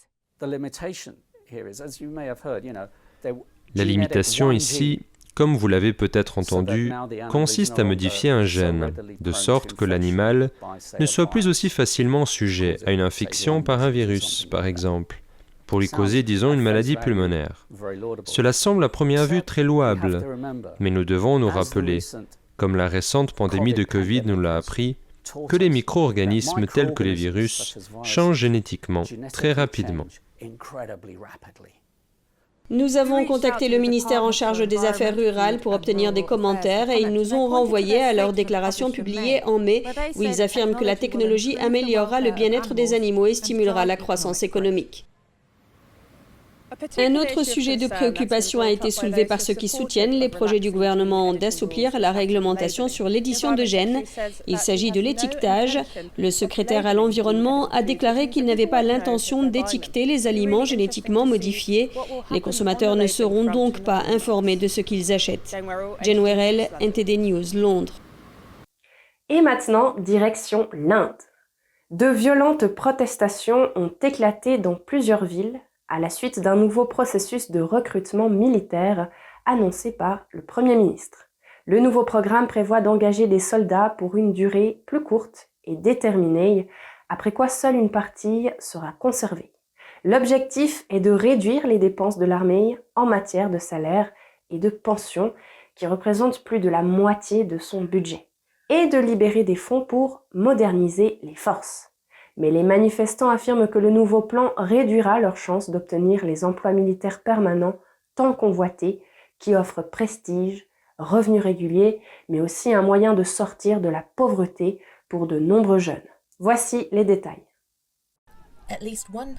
La 3.75 3.85
limitation 3.85 4.51
ici 4.51 5.01
comme 5.35 5.57
vous 5.57 5.69
l'avez 5.69 5.93
peut-être 5.93 6.39
entendu, 6.39 6.93
consiste 7.31 7.79
à 7.79 7.85
modifier 7.85 8.31
un 8.31 8.45
gène, 8.45 8.93
de 9.21 9.33
sorte 9.33 9.75
que 9.75 9.85
l'animal 9.85 10.51
ne 10.99 11.07
soit 11.07 11.31
plus 11.31 11.49
aussi 11.49 11.69
facilement 11.69 12.27
sujet 12.27 12.77
à 12.87 12.93
une 12.93 13.01
infection 13.01 13.63
par 13.63 13.83
un 13.83 13.91
virus, 13.91 14.47
par 14.51 14.67
exemple, 14.67 15.23
pour 15.67 15.81
lui 15.81 15.89
causer, 15.89 16.23
disons, 16.23 16.53
une 16.53 16.61
maladie 16.61 16.97
pulmonaire. 16.97 17.67
Cela 18.25 18.53
semble 18.53 18.85
à 18.85 18.89
première 18.89 19.27
vue 19.27 19.43
très 19.43 19.63
louable, 19.63 20.39
mais 20.81 20.91
nous 20.91 21.05
devons 21.05 21.39
nous 21.39 21.49
rappeler, 21.49 22.01
comme 22.57 22.77
la 22.77 22.89
récente 22.89 23.33
pandémie 23.33 23.75
de 23.75 23.85
Covid 23.85 24.23
nous 24.25 24.41
l'a 24.41 24.57
appris, 24.57 24.97
que 25.49 25.57
les 25.57 25.69
micro-organismes 25.69 26.67
tels 26.67 26.93
que 26.93 27.03
les 27.03 27.15
virus 27.15 27.79
changent 28.03 28.39
génétiquement 28.39 29.05
très 29.33 29.53
rapidement. 29.53 30.07
Nous 32.73 32.97
avons 32.97 33.25
contacté 33.25 33.69
le 33.69 33.79
ministère 33.79 34.23
en 34.23 34.31
charge 34.31 34.67
des 34.69 34.85
Affaires 34.85 35.17
rurales 35.17 35.59
pour 35.59 35.73
obtenir 35.73 36.13
des 36.13 36.23
commentaires 36.23 36.89
et 36.89 37.01
ils 37.01 37.13
nous 37.13 37.35
ont 37.35 37.49
renvoyé 37.49 38.01
à 38.01 38.13
leur 38.13 38.33
déclaration 38.33 38.93
publiée 38.93 39.43
en 39.43 39.59
mai 39.59 39.83
où 40.15 40.23
ils 40.23 40.41
affirment 40.41 40.77
que 40.77 40.85
la 40.85 40.95
technologie 40.95 41.59
améliorera 41.59 42.21
le 42.21 42.31
bien-être 42.31 42.73
des 42.75 42.95
animaux 42.95 43.27
et 43.27 43.35
stimulera 43.35 43.87
la 43.87 43.97
croissance 43.97 44.45
économique. 44.45 45.10
Un 46.99 47.15
autre 47.17 47.45
sujet 47.45 47.77
de 47.77 47.87
préoccupation 47.87 48.61
a 48.61 48.71
été 48.71 48.91
soulevé 48.91 49.25
par 49.25 49.41
ceux 49.41 49.55
qui 49.55 49.69
soutiennent 49.69 50.19
les 50.19 50.29
projets 50.29 50.61
du 50.61 50.71
gouvernement 50.71 51.35
d'assouplir 51.35 51.99
la 51.99 52.13
réglementation 52.13 52.89
sur 52.89 53.09
l'édition 53.09 53.53
de 53.53 53.65
gènes. 53.65 54.03
Il 54.47 54.59
s'agit 54.59 54.91
de 54.91 55.01
l'étiquetage. 55.01 55.79
Le 56.17 56.31
secrétaire 56.31 56.87
à 56.87 56.95
l'environnement 56.95 57.69
a 57.69 57.83
déclaré 57.83 58.31
qu'il 58.31 58.45
n'avait 58.45 58.67
pas 58.67 58.83
l'intention 58.83 59.43
d'étiqueter 59.43 60.07
les 60.07 60.27
aliments 60.27 60.65
génétiquement 60.65 61.27
modifiés. 61.27 61.91
Les 62.31 62.41
consommateurs 62.41 62.97
ne 62.97 63.07
seront 63.07 63.45
donc 63.45 63.81
pas 63.81 64.03
informés 64.09 64.57
de 64.57 64.69
ce 64.69 64.81
qu'ils 64.81 65.13
achètent. 65.13 65.57
Jen 66.03 66.23
Werrell, 66.23 66.69
NTD 66.81 67.19
News, 67.19 67.55
Londres. 67.55 67.95
Et 69.29 69.43
maintenant, 69.43 69.95
direction 69.99 70.69
l'Inde. 70.73 71.15
De 71.91 72.07
violentes 72.07 72.69
protestations 72.69 73.69
ont 73.75 73.93
éclaté 74.03 74.59
dans 74.59 74.77
plusieurs 74.77 75.25
villes 75.25 75.61
à 75.91 75.99
la 75.99 76.09
suite 76.09 76.41
d'un 76.41 76.57
nouveau 76.57 76.87
processus 76.87 77.51
de 77.51 77.61
recrutement 77.61 78.31
militaire 78.31 79.11
annoncé 79.45 79.93
par 79.93 80.27
le 80.31 80.43
Premier 80.43 80.77
ministre. 80.77 81.27
Le 81.67 81.81
nouveau 81.81 82.05
programme 82.05 82.47
prévoit 82.47 82.81
d'engager 82.81 83.27
des 83.27 83.41
soldats 83.41 83.95
pour 83.99 84.17
une 84.17 84.33
durée 84.33 84.83
plus 84.87 85.03
courte 85.03 85.51
et 85.65 85.77
déterminée, 85.77 86.69
après 87.09 87.33
quoi 87.33 87.49
seule 87.49 87.75
une 87.75 87.91
partie 87.91 88.51
sera 88.61 88.93
conservée. 88.93 89.53
L'objectif 90.05 90.87
est 90.89 91.01
de 91.01 91.11
réduire 91.11 91.67
les 91.67 91.79
dépenses 91.79 92.19
de 92.19 92.25
l'armée 92.25 92.79
en 92.95 93.05
matière 93.05 93.51
de 93.51 93.59
salaire 93.59 94.11
et 94.49 94.59
de 94.59 94.71
pension, 94.71 95.35
qui 95.75 95.87
représentent 95.87 96.45
plus 96.45 96.61
de 96.61 96.69
la 96.69 96.83
moitié 96.83 97.45
de 97.45 97.59
son 97.59 97.83
budget, 97.83 98.29
et 98.69 98.87
de 98.87 98.99
libérer 98.99 99.45
des 99.45 99.57
fonds 99.57 99.85
pour 99.85 100.23
moderniser 100.33 101.19
les 101.23 101.35
forces. 101.35 101.90
Mais 102.41 102.51
les 102.51 102.63
manifestants 102.63 103.29
affirment 103.29 103.69
que 103.69 103.79
le 103.79 103.91
nouveau 103.91 104.23
plan 104.23 104.55
réduira 104.57 105.21
leurs 105.21 105.37
chances 105.37 105.69
d'obtenir 105.69 106.25
les 106.25 106.43
emplois 106.43 106.73
militaires 106.73 107.23
permanents 107.23 107.77
tant 108.15 108.33
convoités, 108.33 109.03
qui 109.39 109.55
offrent 109.55 109.83
prestige, 109.83 110.67
revenus 110.99 111.43
réguliers, 111.43 112.01
mais 112.31 112.41
aussi 112.41 112.73
un 112.73 112.81
moyen 112.81 113.13
de 113.13 113.25
sortir 113.25 113.83
de 113.83 113.91
la 113.91 114.03
pauvreté 114.17 114.81
pour 115.11 115.27
de 115.27 115.39
nombreux 115.39 115.79
jeunes. 115.79 116.01
Voici 116.39 116.89
les 116.93 117.05
détails. 117.05 117.45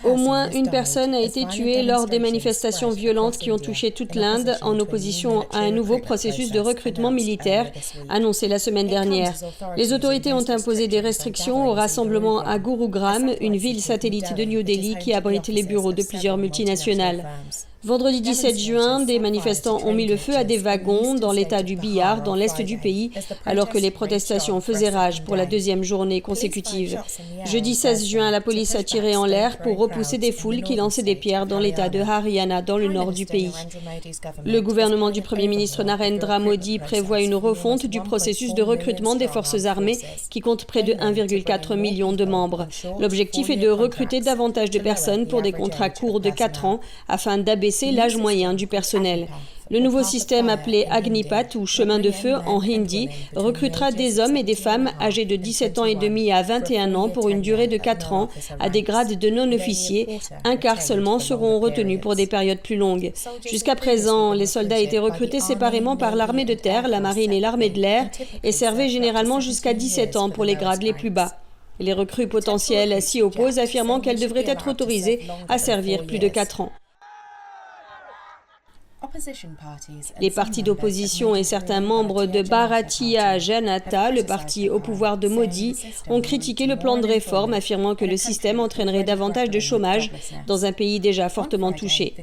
Au 0.03 0.15
moins 0.15 0.49
une 0.51 0.69
personne 0.69 1.13
a 1.13 1.19
été 1.19 1.45
tuée 1.45 1.83
lors 1.83 2.05
des 2.07 2.19
manifestations 2.19 2.89
violentes 2.89 3.37
qui 3.37 3.51
ont 3.51 3.59
touché 3.59 3.91
toute 3.91 4.15
l'Inde 4.15 4.57
en 4.61 4.79
opposition 4.79 5.45
à 5.51 5.59
un 5.59 5.71
nouveau 5.71 5.99
processus 5.99 6.51
de 6.51 6.59
recrutement 6.59 7.11
militaire 7.11 7.71
annoncé 8.09 8.47
la 8.47 8.59
semaine 8.59 8.87
dernière. 8.87 9.33
Les 9.77 9.93
autorités 9.93 10.33
ont 10.33 10.49
imposé 10.49 10.87
des 10.87 10.99
restrictions 10.99 11.67
au 11.67 11.73
rassemblement 11.73 12.39
à 12.39 12.59
Gurugram, 12.59 13.31
une 13.39 13.57
ville 13.57 13.81
satellite 13.81 14.35
de 14.35 14.43
New 14.43 14.63
Delhi 14.63 14.95
qui 14.99 15.13
abrite 15.13 15.47
les 15.47 15.63
bureaux 15.63 15.93
de 15.93 16.03
plusieurs 16.03 16.37
multinationales. 16.37 17.25
Vendredi 17.83 18.21
17 18.21 18.59
juin, 18.59 18.99
des 18.99 19.17
manifestants 19.17 19.79
ont 19.83 19.91
mis 19.91 20.05
le 20.05 20.15
feu 20.15 20.35
à 20.35 20.43
des 20.43 20.59
wagons 20.59 21.15
dans 21.15 21.31
l'état 21.31 21.63
du 21.63 21.75
Bihar, 21.75 22.21
dans 22.21 22.35
l'est 22.35 22.61
du 22.61 22.77
pays, 22.77 23.09
alors 23.43 23.69
que 23.69 23.79
les 23.79 23.89
protestations 23.89 24.61
faisaient 24.61 24.89
rage 24.89 25.23
pour 25.23 25.35
la 25.35 25.47
deuxième 25.47 25.81
journée 25.81 26.21
consécutive. 26.21 27.01
Jeudi 27.45 27.73
16 27.73 28.05
juin, 28.05 28.29
la 28.29 28.39
police 28.39 28.75
a 28.75 28.83
tiré 28.83 29.15
en 29.15 29.25
l'air 29.25 29.57
pour 29.57 29.79
repousser 29.79 30.19
des 30.19 30.31
foules 30.31 30.61
qui 30.61 30.75
lançaient 30.75 31.01
des 31.01 31.15
pierres 31.15 31.47
dans 31.47 31.57
l'état 31.57 31.89
de 31.89 32.01
Haryana, 32.01 32.61
dans 32.61 32.77
le 32.77 32.87
nord 32.87 33.13
du 33.13 33.25
pays. 33.25 33.51
Le 34.45 34.59
gouvernement 34.59 35.09
du 35.09 35.23
Premier 35.23 35.47
ministre 35.47 35.83
Narendra 35.83 36.37
Modi 36.37 36.77
prévoit 36.77 37.21
une 37.21 37.33
refonte 37.33 37.87
du 37.87 37.99
processus 38.01 38.53
de 38.53 38.61
recrutement 38.61 39.15
des 39.15 39.27
forces 39.27 39.65
armées 39.65 39.97
qui 40.29 40.39
compte 40.39 40.65
près 40.65 40.83
de 40.83 40.93
1,4 40.93 41.75
million 41.77 42.13
de 42.13 42.25
membres. 42.25 42.67
L'objectif 42.99 43.49
est 43.49 43.55
de 43.55 43.69
recruter 43.69 44.21
davantage 44.21 44.69
de 44.69 44.77
personnes 44.77 45.25
pour 45.25 45.41
des 45.41 45.51
contrats 45.51 45.89
courts 45.89 46.19
de 46.19 46.29
4 46.29 46.65
ans 46.65 46.79
afin 47.07 47.39
d'abaisser 47.39 47.70
l'âge 47.91 48.17
moyen 48.17 48.53
du 48.53 48.67
personnel. 48.67 49.27
Le 49.71 49.79
nouveau 49.79 50.03
système 50.03 50.49
appelé 50.49 50.85
Agnipat 50.89 51.55
ou 51.55 51.65
chemin 51.65 51.99
de 51.99 52.11
feu 52.11 52.35
en 52.45 52.61
hindi 52.61 53.07
recrutera 53.37 53.93
des 53.93 54.19
hommes 54.19 54.35
et 54.35 54.43
des 54.43 54.55
femmes 54.55 54.91
âgés 54.99 55.23
de 55.23 55.37
17 55.37 55.79
ans 55.79 55.85
et 55.85 55.95
demi 55.95 56.29
à 56.33 56.41
21 56.41 56.93
ans 56.93 57.07
pour 57.07 57.29
une 57.29 57.39
durée 57.39 57.67
de 57.67 57.77
4 57.77 58.11
ans 58.11 58.27
à 58.59 58.69
des 58.69 58.81
grades 58.81 59.17
de 59.17 59.29
non-officiers. 59.29 60.19
Un 60.43 60.57
quart 60.57 60.81
seulement 60.81 61.19
seront 61.19 61.61
retenus 61.61 62.01
pour 62.01 62.15
des 62.15 62.27
périodes 62.27 62.59
plus 62.59 62.75
longues. 62.75 63.13
Jusqu'à 63.49 63.75
présent, 63.75 64.33
les 64.33 64.45
soldats 64.45 64.79
étaient 64.79 64.99
recrutés 64.99 65.39
séparément 65.39 65.95
par 65.95 66.17
l'armée 66.17 66.43
de 66.43 66.53
terre, 66.53 66.89
la 66.89 66.99
marine 66.99 67.31
et 67.31 67.39
l'armée 67.39 67.69
de 67.69 67.79
l'air 67.79 68.09
et 68.43 68.51
servaient 68.51 68.89
généralement 68.89 69.39
jusqu'à 69.39 69.73
17 69.73 70.17
ans 70.17 70.29
pour 70.29 70.43
les 70.43 70.55
grades 70.55 70.83
les 70.83 70.91
plus 70.91 71.11
bas. 71.11 71.37
Les 71.79 71.93
recrues 71.93 72.27
potentielles 72.27 73.01
s'y 73.01 73.21
opposent, 73.21 73.57
affirmant 73.57 74.01
qu'elles 74.01 74.19
devraient 74.19 74.49
être 74.49 74.69
autorisées 74.69 75.21
à 75.47 75.57
servir 75.57 76.05
plus 76.05 76.19
de 76.19 76.27
4 76.27 76.59
ans. 76.59 76.71
Les 80.19 80.29
partis 80.29 80.61
d'opposition 80.61 81.35
et 81.35 81.43
certains 81.43 81.81
membres 81.81 82.27
de 82.27 82.43
Bharatiya 82.43 83.39
Janata, 83.39 84.11
le 84.11 84.23
parti 84.23 84.69
au 84.69 84.79
pouvoir 84.79 85.17
de 85.17 85.27
Modi, 85.27 85.75
ont 86.07 86.21
critiqué 86.21 86.67
le 86.67 86.77
plan 86.77 86.97
de 86.97 87.07
réforme, 87.07 87.53
affirmant 87.53 87.95
que 87.95 88.05
le 88.05 88.15
système 88.15 88.59
entraînerait 88.59 89.03
davantage 89.03 89.49
de 89.49 89.59
chômage 89.59 90.11
dans 90.45 90.65
un 90.65 90.71
pays 90.71 90.99
déjà 90.99 91.29
fortement 91.29 91.71
touché. 91.71 92.13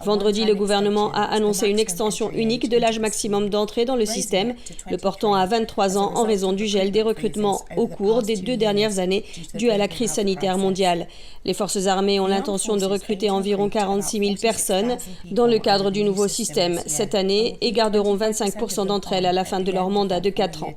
Vendredi, 0.00 0.44
le 0.44 0.54
gouvernement 0.54 1.10
a 1.12 1.22
annoncé 1.22 1.68
une 1.68 1.78
extension 1.78 2.30
unique 2.32 2.68
de 2.68 2.76
l'âge 2.76 2.98
maximum 2.98 3.48
d'entrée 3.48 3.86
dans 3.86 3.96
le 3.96 4.06
système, 4.06 4.54
le 4.90 4.98
portant 4.98 5.34
à 5.34 5.46
23 5.46 5.96
ans 5.96 6.12
en 6.16 6.24
raison 6.24 6.52
du 6.52 6.66
gel 6.66 6.90
des 6.90 7.02
recrutements 7.02 7.62
au 7.76 7.86
cours 7.86 8.22
des 8.22 8.36
deux 8.36 8.56
dernières 8.56 8.98
années 8.98 9.24
dû 9.54 9.70
à 9.70 9.78
la 9.78 9.88
crise 9.88 10.12
sanitaire 10.12 10.58
mondiale. 10.58 11.08
Les 11.44 11.54
forces 11.54 11.86
armées 11.86 12.20
ont 12.20 12.26
l'intention 12.26 12.76
de 12.76 12.84
recruter 12.84 13.30
environ 13.30 13.70
46 13.70 14.18
000 14.18 14.34
personnes 14.40 14.98
dans 15.30 15.46
le 15.46 15.58
du 15.90 16.04
nouveau 16.04 16.28
système 16.28 16.78
cette 16.86 17.14
année 17.14 17.56
et 17.60 17.72
garderont 17.72 18.16
25% 18.16 18.86
d'entre 18.86 19.12
elles 19.12 19.26
à 19.26 19.32
la 19.32 19.44
fin 19.44 19.60
de 19.60 19.72
leur 19.72 19.90
mandat 19.90 20.20
de 20.20 20.30
4 20.30 20.64
ans. 20.64 20.74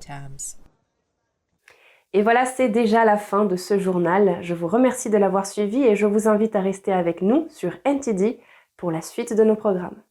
Et 2.13 2.23
voilà, 2.23 2.45
c'est 2.45 2.69
déjà 2.69 3.05
la 3.05 3.17
fin 3.17 3.45
de 3.45 3.55
ce 3.55 3.79
journal. 3.79 4.37
Je 4.41 4.53
vous 4.53 4.67
remercie 4.67 5.09
de 5.09 5.17
l'avoir 5.17 5.45
suivi 5.45 5.83
et 5.83 5.95
je 5.95 6.05
vous 6.05 6.27
invite 6.27 6.55
à 6.55 6.61
rester 6.61 6.91
avec 6.91 7.21
nous 7.21 7.47
sur 7.49 7.71
NTD 7.85 8.39
pour 8.75 8.91
la 8.91 9.01
suite 9.01 9.33
de 9.33 9.43
nos 9.43 9.55
programmes. 9.55 10.01